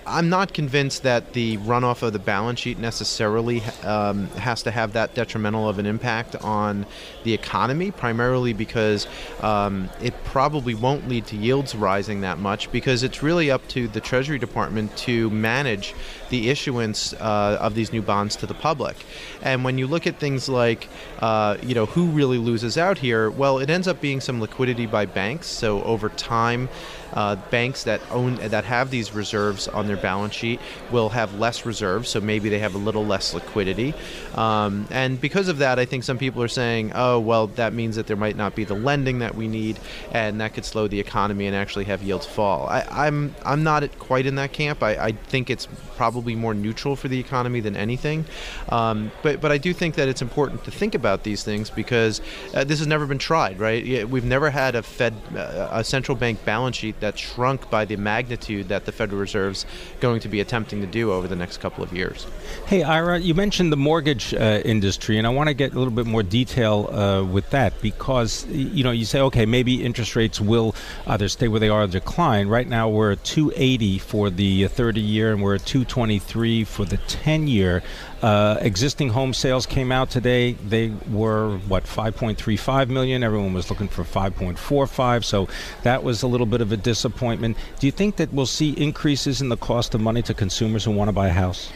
I'm 0.07 0.29
not 0.29 0.53
convinced 0.53 1.03
that 1.05 1.33
the 1.33 1.57
runoff 1.59 2.03
of 2.03 2.13
the 2.13 2.19
balance 2.19 2.61
sheet 2.61 2.79
necessarily 2.79 3.63
um, 3.85 4.27
has 4.31 4.63
to 4.65 4.71
have 4.71 4.93
that 4.95 5.15
detrimental 5.15 5.69
of 5.69 5.79
an 5.79 5.87
impact 5.87 6.37
on 6.37 6.87
the 7.25 7.33
economy, 7.33 7.91
primarily 7.91 8.53
because 8.53 9.07
um, 9.41 9.89
it 10.03 10.15
probably 10.25 10.75
won't 10.75 11.09
lead 11.09 11.27
to 11.27 11.37
yields 11.37 11.75
rising 11.75 12.21
that 12.23 12.39
much 12.39 12.71
because 12.73 13.03
it's 13.03 13.23
really 13.23 13.51
up 13.51 13.67
to 13.69 13.89
the 13.89 14.01
Treasury 14.01 14.39
Department 14.39 14.97
to 14.97 15.31
manage 15.31 15.95
the 16.31 16.51
issuance 16.51 17.13
uh, 17.15 17.59
of 17.61 17.75
these 17.75 17.93
new 17.93 18.03
bonds 18.03 18.37
to 18.37 18.47
the 18.47 18.55
public. 18.55 18.97
And 19.43 19.65
when 19.65 19.79
you 19.79 19.87
look 19.87 20.07
at 20.07 20.19
things 20.19 20.49
like, 20.49 20.89
uh, 21.21 21.57
you 21.63 21.75
know, 21.75 21.87
who 21.87 22.07
really 22.07 22.39
loses 22.39 22.77
out 22.77 22.99
here, 22.99 23.31
well, 23.31 23.59
it 23.59 23.71
ends 23.71 23.87
up 23.87 24.01
being 24.01 24.21
some 24.21 24.41
liquidity 24.41 24.87
by 24.87 25.07
banks. 25.07 25.47
So 25.47 25.68
over 25.69 26.09
time, 26.09 26.69
uh, 27.13 27.37
banks 27.51 27.85
that 27.85 28.01
own 28.11 28.37
that 28.37 28.65
have 28.65 28.91
these 28.91 29.15
reserves 29.15 29.69
on 29.69 29.87
their 29.87 29.97
balance 29.97 30.35
sheet 30.35 30.61
will 30.91 31.09
have 31.11 31.39
less 31.39 31.67
reserves, 31.67 32.09
so 32.09 32.21
maybe 32.21 32.49
they 32.49 32.59
have 32.59 32.75
a 32.75 32.79
little 32.79 33.05
less 33.05 33.35
liquidity. 33.35 33.95
Um, 34.35 34.87
and 34.91 35.21
because 35.21 35.49
of 35.49 35.59
that, 35.59 35.79
I 35.79 35.85
think 35.85 36.05
some 36.05 36.19
people 36.19 36.43
are 36.43 36.49
saying, 36.49 36.93
"Oh, 36.95 37.21
well, 37.21 37.49
that 37.49 37.73
means 37.73 37.97
that 37.97 38.07
there 38.07 38.17
might 38.17 38.37
not 38.37 38.55
be 38.55 38.65
the 38.65 38.75
lending 38.75 39.21
that 39.21 39.35
we 39.35 39.49
need, 39.49 39.79
and 40.13 40.41
that 40.41 40.55
could 40.55 40.65
slow 40.65 40.89
the 40.89 41.01
economy 41.01 41.47
and 41.47 41.57
actually 41.57 41.85
have 41.85 42.03
yields 42.03 42.27
fall." 42.27 42.67
I, 42.69 43.07
am 43.07 43.35
I'm, 43.45 43.53
I'm 43.53 43.63
not 43.65 43.99
quite 43.99 44.27
in 44.27 44.37
that 44.37 44.53
camp. 44.53 44.83
I, 44.83 44.97
I 44.97 45.13
think 45.13 45.51
it's 45.51 45.67
probably 45.97 46.37
more 46.37 46.55
neutral 46.55 46.95
for 46.95 47.09
the 47.09 47.19
economy 47.19 47.61
than 47.61 47.77
anything. 47.77 48.25
Um, 48.69 49.11
but 49.23 49.41
but 49.41 49.51
I 49.51 49.59
do 49.59 49.73
think 49.73 49.97
that 49.97 50.09
it's 50.09 50.23
important 50.23 50.65
to 50.65 50.71
think 50.71 50.95
about 50.95 51.25
these 51.25 51.43
things 51.43 51.71
because 51.71 52.21
uh, 52.55 52.65
this 52.65 52.79
has 52.79 52.87
never 52.87 53.07
been 53.07 53.19
tried, 53.19 53.59
right? 53.59 54.09
We've 54.09 54.25
never 54.25 54.51
had 54.51 54.75
a 54.77 54.83
Fed, 54.83 55.15
uh, 55.35 55.69
a 55.73 55.85
central 55.85 56.17
bank 56.17 56.45
balance 56.45 56.77
sheet 56.77 56.98
that 57.01 57.19
shrunk 57.19 57.71
by 57.71 57.85
the 57.85 57.97
magnitude 57.97 58.69
that 58.69 58.85
the 58.85 58.93
Federal 58.93 59.21
Reserve's 59.21 59.67
going 60.01 60.21
to 60.21 60.29
be 60.29 60.41
attempting 60.41 60.81
to 60.81 60.87
do 60.87 61.13
over 61.13 61.29
the 61.29 61.37
next 61.37 61.59
couple 61.59 61.83
of 61.83 61.93
years. 61.93 62.27
Hey, 62.67 62.83
Ira, 62.83 63.19
you 63.19 63.35
mentioned 63.35 63.73
the 63.73 63.77
mortgage 63.77 64.35
uh, 64.35 64.61
industry, 64.65 65.19
and 65.19 65.27
I 65.27 65.31
want 65.31 65.49
to 65.49 65.55
get 65.55 65.73
a 65.73 65.79
little 65.79 65.93
bit 65.93 66.07
more 66.07 66.23
detail 66.23 66.89
uh, 66.91 67.25
with 67.25 67.51
that 67.51 67.81
because 67.81 68.47
you 68.47 68.85
know 68.85 68.91
you 68.91 69.05
say 69.05 69.21
okay, 69.21 69.47
maybe 69.47 69.85
interest 69.85 70.17
rates 70.17 70.41
will 70.41 70.75
either 71.07 71.29
stay 71.29 71.49
where 71.49 71.61
they 71.61 71.69
are 71.69 71.83
or 71.83 71.87
decline. 71.87 72.49
Right 72.49 72.69
now, 72.69 72.89
we're 72.89 73.13
at 73.13 73.25
280 73.25 73.99
for 73.99 74.31
the 74.31 74.69
30 74.69 75.01
year, 75.01 75.33
and 75.33 75.43
we're 75.43 75.57
at 75.57 75.67
223 75.67 76.65
for 76.65 76.85
the 76.85 76.97
10 76.97 77.49
year. 77.49 77.83
Uh, 78.23 78.59
existing 78.61 79.11
home 79.11 79.33
sales 79.33 79.65
came 79.65 79.93
out 79.93 80.11
today. 80.11 80.53
They 80.53 80.93
were 81.11 81.59
what 81.69 81.85
5.35 81.85 82.89
million. 82.89 83.23
Everyone 83.23 83.53
was 83.53 83.71
looking 83.71 83.89
for 83.89 84.03
5.45, 84.03 85.25
so 85.25 85.49
that 85.83 86.03
was 86.03 86.23
a 86.23 86.27
little 86.27 86.47
bit 86.47 86.61
of 86.61 86.73
a 86.73 86.77
disappointment. 86.77 87.57
Do 87.79 87.87
you 87.87 87.93
think 87.93 88.17
that 88.17 88.33
we'll 88.33 88.47
see 88.47 88.71
increases 88.71 89.41
in 89.41 89.49
the 89.49 89.57
cost 89.57 89.95
of 89.95 90.01
money 90.01 90.23
to 90.23 90.35
consumers 90.35 90.85
who 90.85 90.91
want 90.91 91.09
to 91.09 91.13
buy 91.13 91.29
a 91.29 91.33
house? 91.33 91.71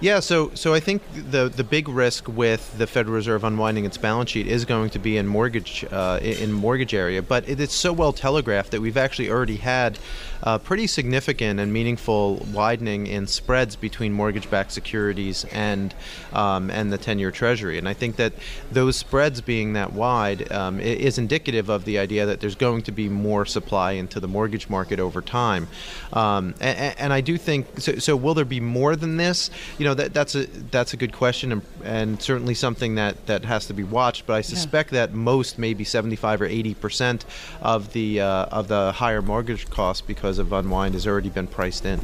Yeah, 0.00 0.20
so 0.20 0.52
so 0.54 0.74
I 0.74 0.78
think 0.78 1.02
the 1.12 1.48
the 1.48 1.64
big 1.64 1.88
risk 1.88 2.28
with 2.28 2.78
the 2.78 2.86
Federal 2.86 3.16
Reserve 3.16 3.42
unwinding 3.42 3.84
its 3.84 3.96
balance 3.96 4.30
sheet 4.30 4.46
is 4.46 4.64
going 4.64 4.90
to 4.90 4.98
be 5.00 5.16
in 5.16 5.26
mortgage 5.26 5.84
uh, 5.90 6.20
in 6.22 6.52
mortgage 6.52 6.94
area, 6.94 7.20
but 7.20 7.48
it, 7.48 7.58
it's 7.58 7.74
so 7.74 7.92
well 7.92 8.12
telegraphed 8.12 8.70
that 8.70 8.80
we've 8.80 8.96
actually 8.96 9.28
already 9.28 9.56
had 9.56 9.98
uh, 10.42 10.58
pretty 10.58 10.86
significant 10.86 11.58
and 11.58 11.72
meaningful 11.72 12.36
widening 12.52 13.06
in 13.06 13.26
spreads 13.26 13.76
between 13.76 14.12
mortgage-backed 14.12 14.72
securities 14.72 15.44
and 15.46 15.94
um, 16.32 16.70
and 16.70 16.92
the 16.92 16.98
10-year 16.98 17.30
Treasury. 17.30 17.78
And 17.78 17.88
I 17.88 17.94
think 17.94 18.16
that 18.16 18.32
those 18.70 18.96
spreads 18.96 19.40
being 19.40 19.72
that 19.72 19.92
wide 19.92 20.50
um, 20.52 20.80
is 20.80 21.18
indicative 21.18 21.68
of 21.68 21.84
the 21.84 21.98
idea 21.98 22.26
that 22.26 22.40
there's 22.40 22.54
going 22.54 22.82
to 22.82 22.92
be 22.92 23.08
more 23.08 23.44
supply 23.44 23.92
into 23.92 24.20
the 24.20 24.28
mortgage 24.28 24.68
market 24.68 25.00
over 25.00 25.20
time. 25.20 25.68
Um, 26.12 26.54
and, 26.60 26.94
and, 26.98 27.12
I 27.12 27.20
do 27.20 27.36
think 27.36 27.80
so, 27.80 27.96
so. 27.96 28.16
Will 28.16 28.34
there 28.34 28.44
be 28.44 28.60
more 28.60 28.96
than 28.96 29.16
this? 29.16 29.50
You 29.78 29.84
know, 29.84 29.87
that, 29.94 30.14
that's 30.14 30.34
a 30.34 30.46
that's 30.46 30.92
a 30.94 30.96
good 30.96 31.12
question, 31.12 31.52
and, 31.52 31.62
and 31.82 32.22
certainly 32.22 32.54
something 32.54 32.94
that 32.94 33.26
that 33.26 33.44
has 33.44 33.66
to 33.66 33.74
be 33.74 33.82
watched. 33.82 34.26
But 34.26 34.34
I 34.34 34.40
suspect 34.42 34.92
yeah. 34.92 35.06
that 35.06 35.14
most, 35.14 35.58
maybe 35.58 35.84
75 35.84 36.42
or 36.42 36.46
80 36.46 36.74
percent 36.74 37.24
of 37.60 37.92
the 37.92 38.20
uh, 38.20 38.44
of 38.46 38.68
the 38.68 38.92
higher 38.92 39.22
mortgage 39.22 39.68
costs 39.70 40.00
because 40.06 40.18
because 40.18 40.38
of 40.38 40.52
unwind 40.52 40.92
has 40.92 41.06
already 41.06 41.30
been 41.30 41.46
priced 41.46 41.86
in. 41.86 42.00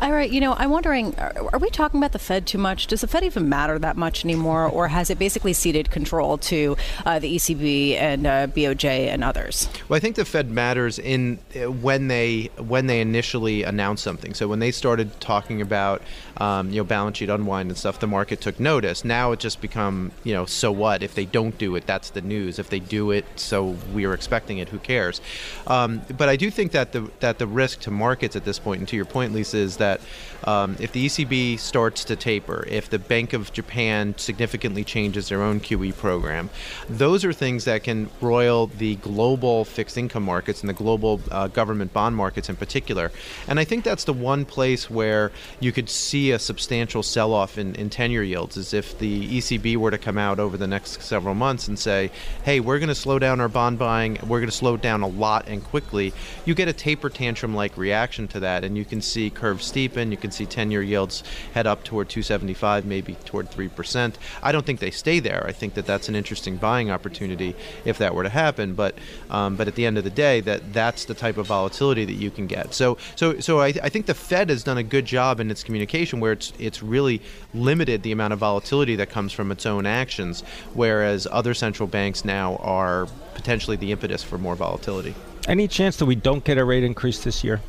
Ira, 0.00 0.26
you 0.26 0.40
know, 0.40 0.54
I'm 0.54 0.70
wondering, 0.70 1.14
are, 1.18 1.32
are, 1.52 1.58
we 1.58 1.70
talking 1.70 1.98
about 1.98 2.12
the 2.12 2.18
Fed 2.18 2.46
too 2.46 2.58
much? 2.58 2.86
Does 2.86 3.00
the 3.00 3.06
Fed 3.06 3.24
even 3.24 3.48
matter 3.48 3.78
that 3.78 3.96
much 3.96 4.24
anymore, 4.24 4.66
or 4.66 4.88
has 4.88 5.10
it 5.10 5.18
basically 5.18 5.52
ceded 5.52 5.90
control 5.90 6.38
to 6.38 6.76
uh, 7.04 7.18
the 7.18 7.36
ECB 7.36 7.94
and 7.94 8.26
uh, 8.26 8.46
BOJ 8.48 9.08
and 9.08 9.24
others? 9.24 9.68
Well, 9.88 9.96
I 9.96 10.00
think 10.00 10.16
the 10.16 10.24
Fed 10.24 10.50
matters 10.50 10.98
in 10.98 11.38
uh, 11.54 11.70
when 11.70 12.08
they 12.08 12.50
when 12.58 12.86
they 12.86 13.00
initially 13.00 13.62
announce 13.62 14.02
something. 14.02 14.34
So 14.34 14.48
when 14.48 14.58
they 14.58 14.70
started 14.70 15.20
talking 15.20 15.60
about 15.60 16.02
um, 16.36 16.70
you 16.70 16.76
know 16.76 16.84
balance 16.84 17.18
sheet 17.18 17.28
unwind 17.28 17.70
and 17.70 17.78
stuff, 17.78 18.00
the 18.00 18.06
market 18.06 18.40
took 18.40 18.60
notice. 18.60 19.04
Now 19.04 19.32
it 19.32 19.40
just 19.40 19.60
become 19.60 20.12
you 20.24 20.34
know 20.34 20.46
so 20.46 20.72
what 20.72 21.02
if 21.02 21.14
they 21.14 21.24
don't 21.24 21.56
do 21.58 21.76
it? 21.76 21.86
That's 21.86 22.10
the 22.10 22.20
news. 22.20 22.58
If 22.58 22.70
they 22.70 22.80
do 22.80 23.10
it, 23.10 23.24
so 23.36 23.76
we 23.92 24.04
are 24.04 24.14
expecting 24.14 24.58
it. 24.58 24.68
Who 24.68 24.78
cares? 24.78 25.20
Um, 25.66 26.02
but 26.16 26.28
I 26.28 26.36
do 26.36 26.50
think 26.50 26.72
that 26.72 26.92
the 26.92 27.10
that 27.20 27.38
the 27.38 27.46
risk 27.46 27.80
to 27.80 27.90
markets 27.90 28.36
at 28.36 28.44
this 28.44 28.58
point, 28.58 28.80
and 28.80 28.88
to 28.88 28.96
your 28.96 29.04
point, 29.04 29.32
Lisa, 29.32 29.67
is 29.68 29.76
that 29.76 30.00
um, 30.44 30.76
if 30.80 30.92
the 30.92 31.06
ECB 31.06 31.58
starts 31.58 32.04
to 32.04 32.16
taper, 32.16 32.64
if 32.68 32.90
the 32.90 32.98
Bank 32.98 33.32
of 33.32 33.52
Japan 33.52 34.14
significantly 34.16 34.84
changes 34.84 35.28
their 35.28 35.42
own 35.42 35.60
QE 35.60 35.96
program, 35.96 36.50
those 36.88 37.24
are 37.24 37.32
things 37.32 37.64
that 37.64 37.84
can 37.84 38.10
roil 38.20 38.66
the 38.66 38.96
global 38.96 39.64
fixed 39.64 39.98
income 39.98 40.22
markets 40.22 40.60
and 40.60 40.68
the 40.68 40.74
global 40.74 41.20
uh, 41.30 41.48
government 41.48 41.92
bond 41.92 42.16
markets 42.16 42.48
in 42.48 42.56
particular. 42.56 43.10
And 43.46 43.58
I 43.58 43.64
think 43.64 43.84
that's 43.84 44.04
the 44.04 44.12
one 44.12 44.44
place 44.44 44.88
where 44.88 45.32
you 45.60 45.72
could 45.72 45.88
see 45.88 46.30
a 46.30 46.38
substantial 46.38 47.02
sell 47.02 47.32
off 47.32 47.58
in, 47.58 47.74
in 47.74 47.90
10 47.90 48.10
year 48.10 48.22
yields 48.22 48.56
is 48.56 48.72
if 48.74 48.98
the 48.98 49.38
ECB 49.38 49.76
were 49.76 49.90
to 49.90 49.98
come 49.98 50.18
out 50.18 50.38
over 50.38 50.56
the 50.56 50.66
next 50.66 51.02
several 51.02 51.34
months 51.34 51.68
and 51.68 51.78
say, 51.78 52.10
hey, 52.44 52.60
we're 52.60 52.78
going 52.78 52.88
to 52.88 52.94
slow 52.94 53.18
down 53.18 53.40
our 53.40 53.48
bond 53.48 53.78
buying, 53.78 54.18
we're 54.26 54.40
going 54.40 54.50
to 54.50 54.56
slow 54.56 54.76
down 54.76 55.02
a 55.02 55.08
lot 55.08 55.48
and 55.48 55.62
quickly, 55.64 56.12
you 56.44 56.54
get 56.54 56.68
a 56.68 56.72
taper 56.72 57.10
tantrum 57.10 57.54
like 57.54 57.76
reaction 57.76 58.28
to 58.28 58.40
that, 58.40 58.64
and 58.64 58.76
you 58.76 58.84
can 58.84 59.00
see 59.00 59.30
curves 59.30 59.70
steepen, 59.70 60.10
you 60.10 60.16
can 60.16 60.27
see 60.32 60.46
10 60.46 60.70
year 60.70 60.82
yields 60.82 61.22
head 61.54 61.66
up 61.66 61.84
toward 61.84 62.08
275, 62.08 62.84
maybe 62.84 63.14
toward 63.24 63.50
3%. 63.50 64.14
I 64.42 64.52
don't 64.52 64.64
think 64.64 64.80
they 64.80 64.90
stay 64.90 65.20
there. 65.20 65.44
I 65.46 65.52
think 65.52 65.74
that 65.74 65.86
that's 65.86 66.08
an 66.08 66.14
interesting 66.14 66.56
buying 66.56 66.90
opportunity 66.90 67.54
if 67.84 67.98
that 67.98 68.14
were 68.14 68.22
to 68.22 68.28
happen. 68.28 68.74
But 68.74 68.96
um, 69.30 69.56
but 69.56 69.68
at 69.68 69.74
the 69.74 69.86
end 69.86 69.98
of 69.98 70.04
the 70.04 70.10
day, 70.10 70.40
that 70.40 70.72
that's 70.72 71.04
the 71.04 71.14
type 71.14 71.36
of 71.36 71.46
volatility 71.46 72.04
that 72.04 72.14
you 72.14 72.30
can 72.30 72.46
get. 72.46 72.74
So 72.74 72.98
so 73.16 73.40
so 73.40 73.60
I, 73.60 73.68
I 73.82 73.88
think 73.88 74.06
the 74.06 74.14
Fed 74.14 74.50
has 74.50 74.62
done 74.62 74.78
a 74.78 74.82
good 74.82 75.04
job 75.04 75.40
in 75.40 75.50
its 75.50 75.62
communication 75.62 76.20
where 76.20 76.32
it's 76.32 76.52
it's 76.58 76.82
really 76.82 77.20
limited 77.54 78.02
the 78.02 78.12
amount 78.12 78.32
of 78.32 78.38
volatility 78.38 78.96
that 78.96 79.10
comes 79.10 79.32
from 79.32 79.50
its 79.50 79.66
own 79.66 79.86
actions, 79.86 80.42
whereas 80.74 81.26
other 81.30 81.54
central 81.54 81.86
banks 81.86 82.24
now 82.24 82.56
are 82.56 83.06
potentially 83.34 83.76
the 83.76 83.92
impetus 83.92 84.22
for 84.22 84.38
more 84.38 84.56
volatility. 84.56 85.14
Any 85.46 85.68
chance 85.68 85.96
that 85.96 86.06
we 86.06 86.14
don't 86.14 86.44
get 86.44 86.58
a 86.58 86.64
rate 86.64 86.84
increase 86.84 87.24
this 87.24 87.42
year? 87.42 87.60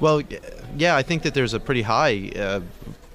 Well, 0.00 0.22
yeah, 0.76 0.96
I 0.96 1.02
think 1.02 1.22
that 1.22 1.34
there's 1.34 1.54
a 1.54 1.60
pretty 1.60 1.82
high 1.82 2.30
uh, 2.36 2.60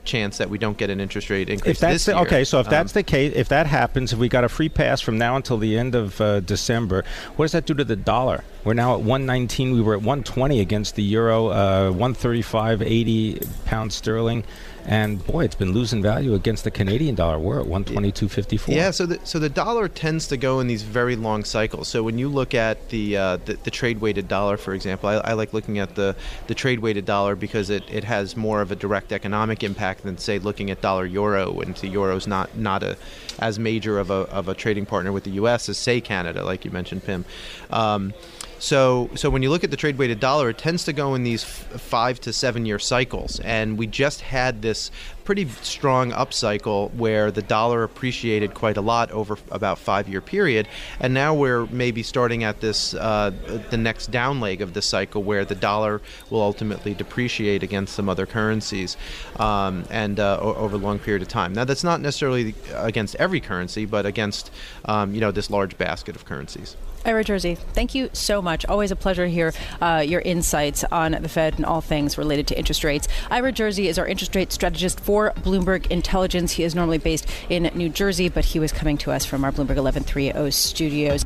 chance 0.03 0.37
that 0.39 0.49
we 0.49 0.57
don't 0.57 0.77
get 0.77 0.89
an 0.89 0.99
interest 0.99 1.29
rate 1.29 1.49
increase. 1.49 1.75
If 1.75 1.79
that's 1.79 2.05
the, 2.05 2.17
okay, 2.19 2.43
so 2.43 2.59
if 2.59 2.69
that's 2.69 2.91
um, 2.93 2.99
the 2.99 3.03
case, 3.03 3.33
if 3.35 3.49
that 3.49 3.67
happens, 3.67 4.13
if 4.13 4.19
we 4.19 4.29
got 4.29 4.43
a 4.43 4.49
free 4.49 4.69
pass 4.69 5.01
from 5.01 5.17
now 5.17 5.35
until 5.35 5.57
the 5.57 5.77
end 5.77 5.95
of 5.95 6.19
uh, 6.19 6.39
December, 6.41 7.03
what 7.35 7.45
does 7.45 7.51
that 7.51 7.65
do 7.65 7.73
to 7.73 7.83
the 7.83 7.95
dollar? 7.95 8.43
We're 8.63 8.73
now 8.73 8.93
at 8.93 8.99
119. 8.99 9.73
We 9.73 9.81
were 9.81 9.93
at 9.93 10.01
120 10.01 10.59
against 10.59 10.95
the 10.95 11.03
euro, 11.03 11.47
uh, 11.47 11.91
135.80 11.91 13.47
pound 13.65 13.93
sterling. 13.93 14.43
And 14.85 15.25
boy, 15.25 15.45
it's 15.45 15.55
been 15.55 15.73
losing 15.73 16.01
value 16.01 16.33
against 16.33 16.63
the 16.63 16.71
Canadian 16.71 17.15
dollar. 17.15 17.37
We're 17.37 17.61
at 17.61 17.67
122.54. 17.67 18.75
Yeah, 18.75 18.91
so 18.91 19.05
the, 19.05 19.19
so 19.23 19.39
the 19.39 19.49
dollar 19.49 19.87
tends 19.87 20.27
to 20.27 20.37
go 20.37 20.59
in 20.59 20.67
these 20.67 20.83
very 20.83 21.15
long 21.15 21.43
cycles. 21.43 21.87
So 21.87 22.03
when 22.03 22.17
you 22.17 22.29
look 22.29 22.53
at 22.53 22.89
the 22.89 23.17
uh, 23.17 23.37
the, 23.37 23.53
the 23.53 23.71
trade 23.71 24.01
weighted 24.01 24.27
dollar, 24.27 24.57
for 24.57 24.73
example, 24.73 25.09
I, 25.09 25.15
I, 25.15 25.33
like 25.33 25.53
looking 25.53 25.79
at 25.79 25.95
the, 25.95 26.15
the 26.47 26.55
trade 26.55 26.79
weighted 26.79 27.05
dollar 27.05 27.35
because 27.35 27.69
it, 27.69 27.83
it 27.91 28.03
has 28.03 28.35
more 28.35 28.61
of 28.61 28.71
a 28.71 28.75
direct 28.75 29.11
economic 29.11 29.63
impact 29.63 30.03
than 30.03 30.17
say 30.17 30.39
looking 30.39 30.71
at 30.71 30.81
dollar 30.81 31.05
euro, 31.05 31.59
and 31.59 31.75
the 31.75 31.87
euro's 31.87 32.27
not 32.27 32.57
not 32.57 32.83
a 32.83 32.97
as 33.39 33.59
major 33.59 33.99
of 33.99 34.09
a, 34.09 34.29
of 34.29 34.47
a 34.47 34.53
trading 34.53 34.85
partner 34.85 35.11
with 35.11 35.23
the 35.23 35.31
U.S. 35.31 35.67
as 35.67 35.77
say 35.77 35.99
Canada, 35.99 36.43
like 36.43 36.63
you 36.63 36.71
mentioned, 36.71 37.03
Pimm. 37.03 37.25
Um, 37.69 38.13
so, 38.61 39.09
so 39.15 39.31
when 39.31 39.41
you 39.41 39.49
look 39.49 39.63
at 39.63 39.71
the 39.71 39.75
trade 39.75 39.97
weighted 39.97 40.19
dollar, 40.19 40.51
it 40.51 40.59
tends 40.59 40.85
to 40.85 40.93
go 40.93 41.15
in 41.15 41.23
these 41.23 41.43
f- 41.43 41.81
five 41.81 42.21
to 42.21 42.31
seven 42.31 42.63
year 42.63 42.77
cycles, 42.77 43.39
and 43.39 43.75
we 43.75 43.87
just 43.87 44.21
had 44.21 44.61
this 44.61 44.91
pretty 45.23 45.47
strong 45.63 46.11
up 46.11 46.31
cycle 46.31 46.89
where 46.89 47.31
the 47.31 47.41
dollar 47.41 47.83
appreciated 47.83 48.53
quite 48.53 48.77
a 48.77 48.81
lot 48.81 49.09
over 49.09 49.35
about 49.49 49.79
five 49.79 50.07
year 50.07 50.21
period, 50.21 50.67
and 50.99 51.11
now 51.11 51.33
we're 51.33 51.65
maybe 51.71 52.03
starting 52.03 52.43
at 52.43 52.61
this 52.61 52.93
uh, 52.93 53.31
the 53.71 53.77
next 53.77 54.11
down 54.11 54.39
leg 54.39 54.61
of 54.61 54.75
the 54.75 54.81
cycle 54.83 55.23
where 55.23 55.43
the 55.43 55.55
dollar 55.55 55.99
will 56.29 56.41
ultimately 56.41 56.93
depreciate 56.93 57.63
against 57.63 57.95
some 57.95 58.07
other 58.07 58.27
currencies, 58.27 58.95
um, 59.37 59.83
and 59.89 60.19
uh, 60.19 60.37
over 60.39 60.75
a 60.75 60.79
long 60.79 60.99
period 60.99 61.23
of 61.23 61.27
time. 61.27 61.51
Now 61.51 61.65
that's 61.65 61.83
not 61.83 61.99
necessarily 61.99 62.53
against 62.75 63.15
every 63.15 63.39
currency, 63.39 63.87
but 63.87 64.05
against 64.05 64.51
um, 64.85 65.15
you 65.15 65.19
know 65.19 65.31
this 65.31 65.49
large 65.49 65.79
basket 65.79 66.15
of 66.15 66.25
currencies. 66.25 66.75
Ira 67.05 67.23
Jersey, 67.23 67.55
thank 67.55 67.95
you 67.95 68.09
so 68.13 68.41
much. 68.41 68.65
Always 68.65 68.91
a 68.91 68.95
pleasure 68.95 69.25
to 69.25 69.31
hear 69.31 69.53
uh, 69.81 70.03
your 70.05 70.21
insights 70.21 70.83
on 70.85 71.13
the 71.13 71.29
Fed 71.29 71.55
and 71.55 71.65
all 71.65 71.81
things 71.81 72.17
related 72.17 72.47
to 72.47 72.57
interest 72.57 72.83
rates. 72.83 73.07
Ira 73.29 73.51
Jersey 73.51 73.87
is 73.87 73.97
our 73.97 74.07
interest 74.07 74.35
rate 74.35 74.51
strategist 74.51 74.99
for 74.99 75.31
Bloomberg 75.37 75.87
Intelligence. 75.87 76.51
He 76.51 76.63
is 76.63 76.75
normally 76.75 76.99
based 76.99 77.27
in 77.49 77.71
New 77.73 77.89
Jersey, 77.89 78.29
but 78.29 78.45
he 78.45 78.59
was 78.59 78.71
coming 78.71 78.97
to 78.99 79.11
us 79.11 79.25
from 79.25 79.43
our 79.43 79.51
Bloomberg 79.51 79.77
1130 79.81 80.51
studios. 80.51 81.25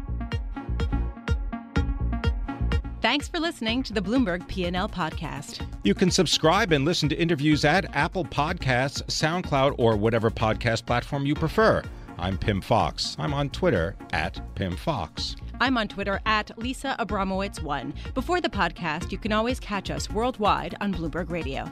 Thanks 3.02 3.28
for 3.28 3.40
listening 3.40 3.84
to 3.84 3.94
the 3.94 4.02
Bloomberg 4.02 4.48
P&L 4.48 4.90
podcast. 4.90 5.64
You 5.84 5.94
can 5.94 6.10
subscribe 6.10 6.72
and 6.72 6.86
listen 6.86 7.08
to 7.10 7.16
interviews 7.16 7.64
at 7.64 7.96
Apple 7.96 8.26
Podcasts, 8.26 9.04
SoundCloud, 9.04 9.76
or 9.78 9.96
whatever 9.96 10.32
podcast 10.32 10.88
platform 10.88 11.26
you 11.26 11.36
prefer. 11.36 11.84
I'm 12.18 12.38
Pimm 12.38 12.62
Fox. 12.62 13.16
I'm 13.20 13.34
on 13.34 13.50
Twitter 13.52 13.96
at 14.12 14.42
Pimm 14.56 14.76
Fox. 14.76 15.36
I'm 15.60 15.78
on 15.78 15.88
Twitter 15.88 16.20
at 16.26 16.58
Lisa 16.58 16.96
Abramowicz1. 17.00 18.14
Before 18.14 18.42
the 18.42 18.50
podcast, 18.50 19.12
you 19.12 19.18
can 19.18 19.32
always 19.32 19.60
catch 19.60 19.90
us 19.90 20.10
worldwide 20.10 20.76
on 20.82 20.94
Bloomberg 20.94 21.30
Radio. 21.30 21.72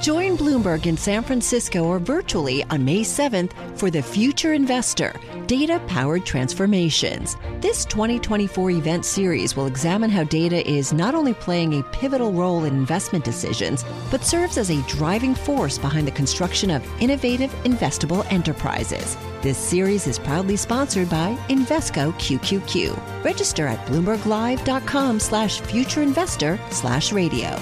Join 0.00 0.38
Bloomberg 0.38 0.86
in 0.86 0.96
San 0.96 1.22
Francisco 1.22 1.84
or 1.84 1.98
virtually 1.98 2.64
on 2.64 2.82
May 2.84 3.00
7th 3.00 3.52
for 3.76 3.90
the 3.90 4.00
Future 4.00 4.54
Investor 4.54 5.12
Data 5.46 5.80
Powered 5.86 6.24
Transformations. 6.24 7.36
This 7.60 7.84
2024 7.86 8.70
event 8.70 9.04
series 9.04 9.56
will 9.56 9.66
examine 9.66 10.10
how 10.10 10.22
data 10.22 10.64
is 10.70 10.92
not 10.92 11.16
only 11.16 11.34
playing 11.34 11.80
a 11.80 11.82
pivotal 11.82 12.32
role 12.32 12.62
in 12.66 12.72
investment 12.72 13.24
decisions, 13.24 13.84
but 14.12 14.22
serves 14.22 14.58
as 14.58 14.70
a 14.70 14.80
driving 14.82 15.34
force 15.34 15.76
behind 15.76 16.06
the 16.06 16.12
construction 16.12 16.70
of 16.70 16.86
innovative, 17.02 17.50
investable 17.64 18.24
enterprises. 18.30 19.16
This 19.42 19.58
series 19.58 20.06
is 20.06 20.20
proudly 20.20 20.54
sponsored 20.54 21.10
by 21.10 21.34
Invesco 21.48 22.12
QQQ. 22.12 23.24
Register 23.24 23.66
at 23.66 23.84
bloomberglive.com 23.86 25.18
slash 25.18 25.60
futureinvestor 25.60 26.60
slash 26.72 27.10
radio. 27.10 27.58